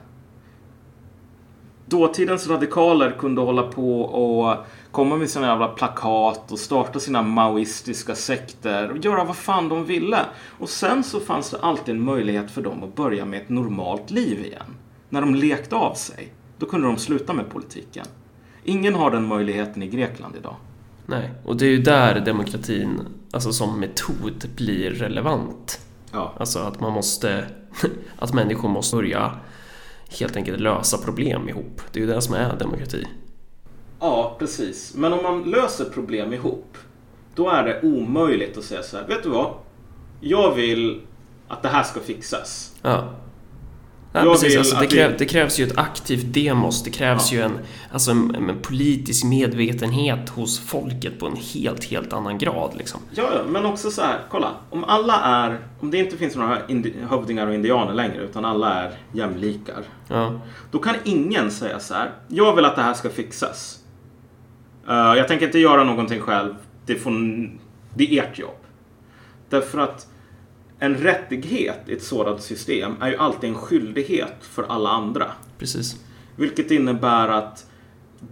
Dåtidens 1.93 2.47
radikaler 2.47 3.11
kunde 3.19 3.41
hålla 3.41 3.63
på 3.63 4.01
och 4.01 4.57
komma 4.91 5.15
med 5.15 5.29
sina 5.29 5.47
jävla 5.47 5.67
plakat 5.67 6.51
och 6.51 6.59
starta 6.59 6.99
sina 6.99 7.21
maoistiska 7.21 8.15
sekter 8.15 8.91
och 8.91 8.97
göra 8.97 9.23
vad 9.23 9.35
fan 9.35 9.69
de 9.69 9.85
ville. 9.85 10.19
Och 10.59 10.69
sen 10.69 11.03
så 11.03 11.19
fanns 11.19 11.49
det 11.49 11.59
alltid 11.59 11.95
en 11.95 12.01
möjlighet 12.01 12.51
för 12.51 12.61
dem 12.61 12.83
att 12.83 12.95
börja 12.95 13.25
med 13.25 13.41
ett 13.41 13.49
normalt 13.49 14.11
liv 14.11 14.45
igen. 14.45 14.75
När 15.09 15.21
de 15.21 15.35
lekte 15.35 15.75
av 15.75 15.93
sig, 15.93 16.33
då 16.57 16.65
kunde 16.65 16.87
de 16.87 16.97
sluta 16.97 17.33
med 17.33 17.49
politiken. 17.49 18.05
Ingen 18.63 18.95
har 18.95 19.11
den 19.11 19.27
möjligheten 19.27 19.83
i 19.83 19.87
Grekland 19.87 20.35
idag. 20.35 20.55
Nej, 21.05 21.31
och 21.45 21.57
det 21.57 21.65
är 21.65 21.69
ju 21.69 21.81
där 21.81 22.19
demokratin, 22.19 23.01
alltså 23.31 23.51
som 23.51 23.79
metod, 23.79 24.49
blir 24.55 24.89
relevant. 24.91 25.79
Ja. 26.11 26.33
Alltså 26.39 26.59
att 26.59 26.79
man 26.79 26.93
måste, 26.93 27.45
att 28.19 28.33
människor 28.33 28.69
måste 28.69 28.95
börja 28.95 29.31
helt 30.19 30.35
enkelt 30.35 30.59
lösa 30.59 30.97
problem 30.97 31.49
ihop. 31.49 31.81
Det 31.91 31.99
är 31.99 32.01
ju 32.05 32.13
det 32.13 32.21
som 32.21 32.35
är 32.35 32.57
demokrati. 32.59 33.07
Ja, 33.99 34.35
precis. 34.39 34.93
Men 34.95 35.13
om 35.13 35.23
man 35.23 35.43
löser 35.43 35.85
problem 35.85 36.33
ihop, 36.33 36.77
då 37.35 37.49
är 37.49 37.63
det 37.63 37.81
omöjligt 37.81 38.57
att 38.57 38.63
säga 38.63 38.83
så 38.83 38.97
här. 38.97 39.07
Vet 39.07 39.23
du 39.23 39.29
vad? 39.29 39.53
Jag 40.21 40.55
vill 40.55 41.01
att 41.47 41.61
det 41.61 41.69
här 41.69 41.83
ska 41.83 41.99
fixas. 41.99 42.75
Ja. 42.81 43.09
Ja, 44.13 44.21
precis. 44.31 44.57
Alltså, 44.57 44.75
det, 44.75 44.79
att 44.85 44.91
vi- 44.93 44.95
kräv, 44.97 45.15
det 45.17 45.25
krävs 45.25 45.59
ju 45.59 45.63
ett 45.67 45.77
aktivt 45.77 46.33
demos. 46.33 46.83
Det 46.83 46.89
krävs 46.89 47.31
Ja. 47.31 47.37
ju 47.37 47.43
en, 47.43 47.51
alltså 47.91 48.11
en, 48.11 48.35
en 48.35 48.57
politisk 48.61 49.23
medvetenhet 49.25 50.29
hos 50.29 50.59
folket 50.59 51.19
på 51.19 51.25
en 51.27 51.35
helt, 51.35 51.83
helt 51.83 52.13
annan 52.13 52.37
grad. 52.37 52.71
Liksom. 52.77 52.99
Ja, 53.11 53.23
ja, 53.35 53.41
men 53.49 53.65
också 53.65 53.91
så 53.91 54.01
här. 54.01 54.19
Kolla. 54.31 54.51
Om 54.69 54.83
alla 54.83 55.21
är, 55.21 55.59
om 55.79 55.91
det 55.91 55.97
inte 55.97 56.17
finns 56.17 56.35
några 56.35 56.67
indi- 56.67 57.07
hövdingar 57.09 57.47
och 57.47 57.53
indianer 57.53 57.93
längre, 57.93 58.17
utan 58.23 58.45
alla 58.45 58.73
är 58.83 58.91
jämlikar. 59.11 59.83
Ja. 60.07 60.41
Då 60.71 60.79
kan 60.79 60.95
ingen 61.03 61.51
säga 61.51 61.79
så 61.79 61.93
här. 61.93 62.11
Jag 62.27 62.55
vill 62.55 62.65
att 62.65 62.75
det 62.75 62.81
här 62.81 62.93
ska 62.93 63.09
fixas. 63.09 63.79
Eh, 64.89 64.93
jag 64.95 65.27
tänker 65.27 65.45
inte 65.45 65.59
göra 65.59 65.83
någonting 65.83 66.21
själv. 66.21 66.55
Det, 66.85 66.95
får, 66.95 67.11
det 67.95 68.17
är 68.19 68.23
ert 68.23 68.39
jobb. 68.39 68.57
Därför 69.49 69.79
att 69.79 70.07
en 70.83 70.97
rättighet 70.97 71.79
i 71.85 71.93
ett 71.93 72.03
sådant 72.03 72.41
system 72.41 72.95
är 73.01 73.09
ju 73.09 73.17
alltid 73.17 73.49
en 73.49 73.55
skyldighet 73.55 74.35
för 74.41 74.63
alla 74.63 74.89
andra. 74.89 75.31
Precis. 75.57 76.03
Vilket 76.35 76.71
innebär 76.71 77.27
att 77.27 77.65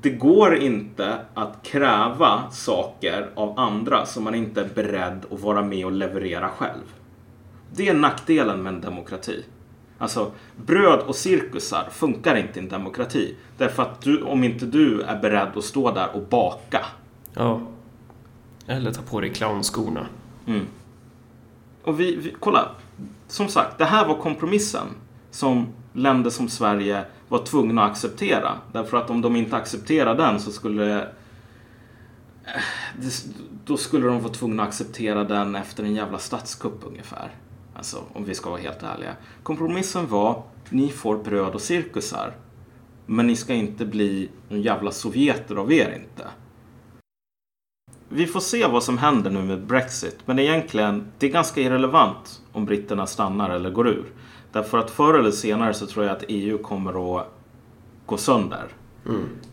det 0.01 0.09
går 0.09 0.55
inte 0.55 1.19
att 1.33 1.63
kräva 1.63 2.51
saker 2.51 3.29
av 3.35 3.59
andra 3.59 4.05
som 4.05 4.23
man 4.23 4.35
inte 4.35 4.61
är 4.61 4.69
beredd 4.75 5.25
att 5.31 5.41
vara 5.41 5.61
med 5.63 5.85
och 5.85 5.91
leverera 5.91 6.49
själv. 6.49 6.83
Det 7.75 7.87
är 7.87 7.93
nackdelen 7.93 8.63
med 8.63 8.73
en 8.73 8.81
demokrati. 8.81 9.45
Alltså, 9.97 10.31
bröd 10.65 10.99
och 10.99 11.15
cirkusar 11.15 11.87
funkar 11.91 12.35
inte 12.35 12.59
i 12.59 12.63
en 12.63 12.69
demokrati. 12.69 13.35
Därför 13.57 13.83
att 13.83 14.01
du, 14.01 14.21
om 14.21 14.43
inte 14.43 14.65
du 14.65 15.01
är 15.01 15.19
beredd 15.21 15.57
att 15.57 15.63
stå 15.63 15.91
där 15.91 16.15
och 16.15 16.21
baka. 16.21 16.85
Ja. 17.33 17.61
Eller 18.67 18.91
ta 18.91 19.01
på 19.01 19.21
dig 19.21 19.29
clownskorna. 19.29 20.07
Mm. 20.47 20.65
Och 21.83 21.99
vi, 21.99 22.15
vi, 22.15 22.35
kolla. 22.39 22.69
Som 23.27 23.47
sagt, 23.47 23.77
det 23.77 23.85
här 23.85 24.07
var 24.07 24.15
kompromissen 24.15 24.87
som 25.31 25.67
länder 25.93 26.29
som 26.29 26.49
Sverige 26.49 27.05
var 27.27 27.45
tvungna 27.45 27.83
att 27.83 27.91
acceptera. 27.91 28.57
Därför 28.71 28.97
att 28.97 29.09
om 29.09 29.21
de 29.21 29.35
inte 29.35 29.55
accepterade 29.55 30.23
den 30.23 30.39
så 30.39 30.51
skulle 30.51 31.01
eh, 31.01 32.61
det, 32.97 33.25
då 33.65 33.77
skulle 33.77 34.07
de 34.07 34.21
vara 34.21 34.33
tvungna 34.33 34.63
att 34.63 34.69
acceptera 34.69 35.23
den 35.23 35.55
efter 35.55 35.83
en 35.83 35.95
jävla 35.95 36.17
statskupp 36.17 36.79
ungefär. 36.87 37.31
Alltså, 37.75 38.03
om 38.13 38.25
vi 38.25 38.35
ska 38.35 38.49
vara 38.49 38.61
helt 38.61 38.83
ärliga. 38.83 39.15
Kompromissen 39.43 40.07
var, 40.07 40.43
ni 40.69 40.89
får 40.89 41.17
bröd 41.17 41.53
och 41.53 41.61
cirkusar. 41.61 42.35
Men 43.05 43.27
ni 43.27 43.35
ska 43.35 43.53
inte 43.53 43.85
bli 43.85 44.29
någon 44.49 44.61
jävla 44.61 44.91
sovjeter 44.91 45.55
av 45.55 45.73
er 45.73 45.93
inte. 45.95 46.27
Vi 48.13 48.27
får 48.27 48.39
se 48.39 48.67
vad 48.67 48.83
som 48.83 48.97
händer 48.97 49.29
nu 49.31 49.41
med 49.41 49.65
Brexit. 49.65 50.17
Men 50.25 50.39
egentligen, 50.39 51.11
det 51.19 51.25
är 51.25 51.31
ganska 51.31 51.61
irrelevant 51.61 52.41
om 52.51 52.65
britterna 52.65 53.07
stannar 53.07 53.49
eller 53.49 53.69
går 53.69 53.87
ur. 53.87 54.05
Därför 54.51 54.77
att 54.77 54.91
förr 54.91 55.13
eller 55.19 55.31
senare 55.31 55.73
så 55.73 55.85
tror 55.85 56.05
jag 56.05 56.17
att 56.17 56.23
EU 56.27 56.57
kommer 56.57 57.17
att 57.19 57.27
gå 58.05 58.17
sönder. 58.17 58.67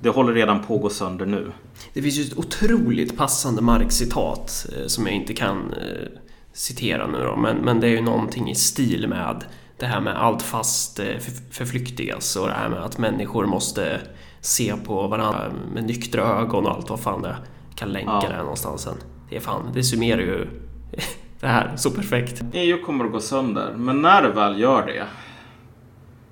Det 0.00 0.08
håller 0.08 0.32
redan 0.32 0.62
på 0.62 0.74
att 0.74 0.82
gå 0.82 0.90
sönder 0.90 1.26
nu. 1.26 1.52
Det 1.94 2.02
finns 2.02 2.18
ju 2.18 2.22
ett 2.22 2.38
otroligt 2.38 3.16
passande 3.16 3.62
Marx-citat 3.62 4.66
eh, 4.76 4.86
som 4.86 5.06
jag 5.06 5.14
inte 5.14 5.34
kan 5.34 5.56
eh, 5.72 6.08
citera 6.52 7.06
nu 7.06 7.18
då, 7.24 7.36
men, 7.36 7.56
men 7.56 7.80
det 7.80 7.86
är 7.86 7.90
ju 7.90 8.00
någonting 8.02 8.50
i 8.50 8.54
stil 8.54 9.08
med 9.08 9.44
det 9.76 9.86
här 9.86 10.00
med 10.00 10.16
allt 10.22 10.42
fast 10.42 10.98
eh, 10.98 11.04
för- 11.18 11.52
förflyktigas 11.54 12.36
och 12.36 12.46
det 12.46 12.52
här 12.54 12.68
med 12.68 12.78
att 12.82 12.98
människor 12.98 13.46
måste 13.46 14.00
se 14.40 14.74
på 14.86 15.06
varandra 15.08 15.52
med 15.74 15.84
nyktra 15.84 16.22
ögon 16.22 16.66
och 16.66 16.72
allt 16.72 16.90
vad 16.90 17.00
fan 17.00 17.22
det 17.22 17.36
kan 17.78 17.92
länka 17.92 18.10
ja. 18.12 18.28
det 18.28 18.34
här 18.34 18.42
någonstans 18.42 18.82
sen. 18.82 18.96
Det 19.30 19.36
är 19.36 19.40
fan, 19.40 19.70
det 19.74 19.82
summerar 19.82 20.20
ju 20.20 20.46
det 21.40 21.46
här 21.46 21.76
så 21.76 21.90
perfekt. 21.90 22.42
EU 22.52 22.84
kommer 22.84 23.04
att 23.04 23.12
gå 23.12 23.20
sönder, 23.20 23.74
men 23.76 24.02
när 24.02 24.22
det 24.22 24.28
väl 24.28 24.60
gör 24.60 24.86
det, 24.86 25.06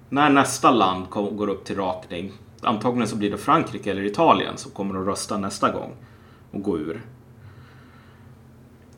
när 0.09 0.31
nästa 0.31 0.71
land 0.71 1.11
går 1.11 1.49
upp 1.49 1.65
till 1.65 1.77
rakning, 1.77 2.33
antagligen 2.61 3.09
så 3.09 3.17
blir 3.17 3.31
det 3.31 3.39
Frankrike 3.39 3.91
eller 3.91 4.05
Italien 4.05 4.57
som 4.57 4.71
kommer 4.71 5.01
att 5.01 5.07
rösta 5.07 5.39
nästa 5.39 5.71
gång 5.71 5.93
och 6.51 6.63
gå 6.63 6.79
ur. 6.79 7.03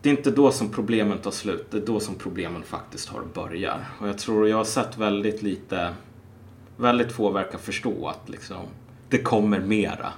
Det 0.03 0.09
är 0.09 0.16
inte 0.16 0.30
då 0.30 0.51
som 0.51 0.68
problemen 0.68 1.18
tar 1.18 1.30
slut, 1.30 1.66
det 1.70 1.76
är 1.76 1.86
då 1.86 2.01
som 2.01 2.14
problemen 2.14 2.62
faktiskt 2.62 3.09
har 3.09 3.22
börjar. 3.34 3.88
Och 4.01 4.09
jag 4.09 4.18
tror 4.18 4.49
jag 4.49 4.57
har 4.57 4.64
sett 4.64 4.99
väldigt 4.99 5.42
lite, 5.42 5.94
väldigt 6.76 7.12
få 7.12 7.30
verkar 7.30 7.59
förstå 7.59 8.09
att 8.09 8.28
liksom, 8.28 8.62
det 9.09 9.18
kommer 9.18 9.61
mera. 9.61 10.12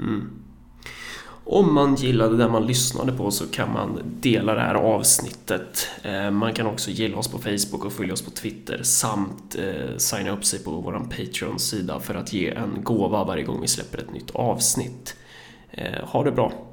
Mm. 0.00 0.30
Om 1.50 1.74
man 1.74 1.94
gillade 1.94 2.36
det 2.36 2.48
man 2.48 2.66
lyssnade 2.66 3.12
på 3.12 3.30
så 3.30 3.46
kan 3.46 3.72
man 3.72 4.00
dela 4.20 4.54
det 4.54 4.60
här 4.60 4.74
avsnittet. 4.74 5.88
Eh, 6.02 6.30
man 6.30 6.54
kan 6.54 6.66
också 6.66 6.90
gilla 6.90 7.16
oss 7.16 7.28
på 7.28 7.38
Facebook 7.38 7.84
och 7.84 7.92
följa 7.92 8.12
oss 8.12 8.22
på 8.22 8.30
Twitter 8.30 8.82
samt 8.82 9.56
eh, 9.58 9.96
signa 9.96 10.30
upp 10.30 10.44
sig 10.44 10.64
på 10.64 10.70
vår 10.70 10.92
Patreon-sida 10.92 12.00
för 12.00 12.14
att 12.14 12.32
ge 12.32 12.50
en 12.50 12.82
gåva 12.82 13.24
varje 13.24 13.44
gång 13.44 13.60
vi 13.60 13.68
släpper 13.68 13.98
ett 13.98 14.12
nytt 14.12 14.30
avsnitt. 14.30 15.16
Eh, 15.70 16.04
ha 16.04 16.24
det 16.24 16.32
bra! 16.32 16.67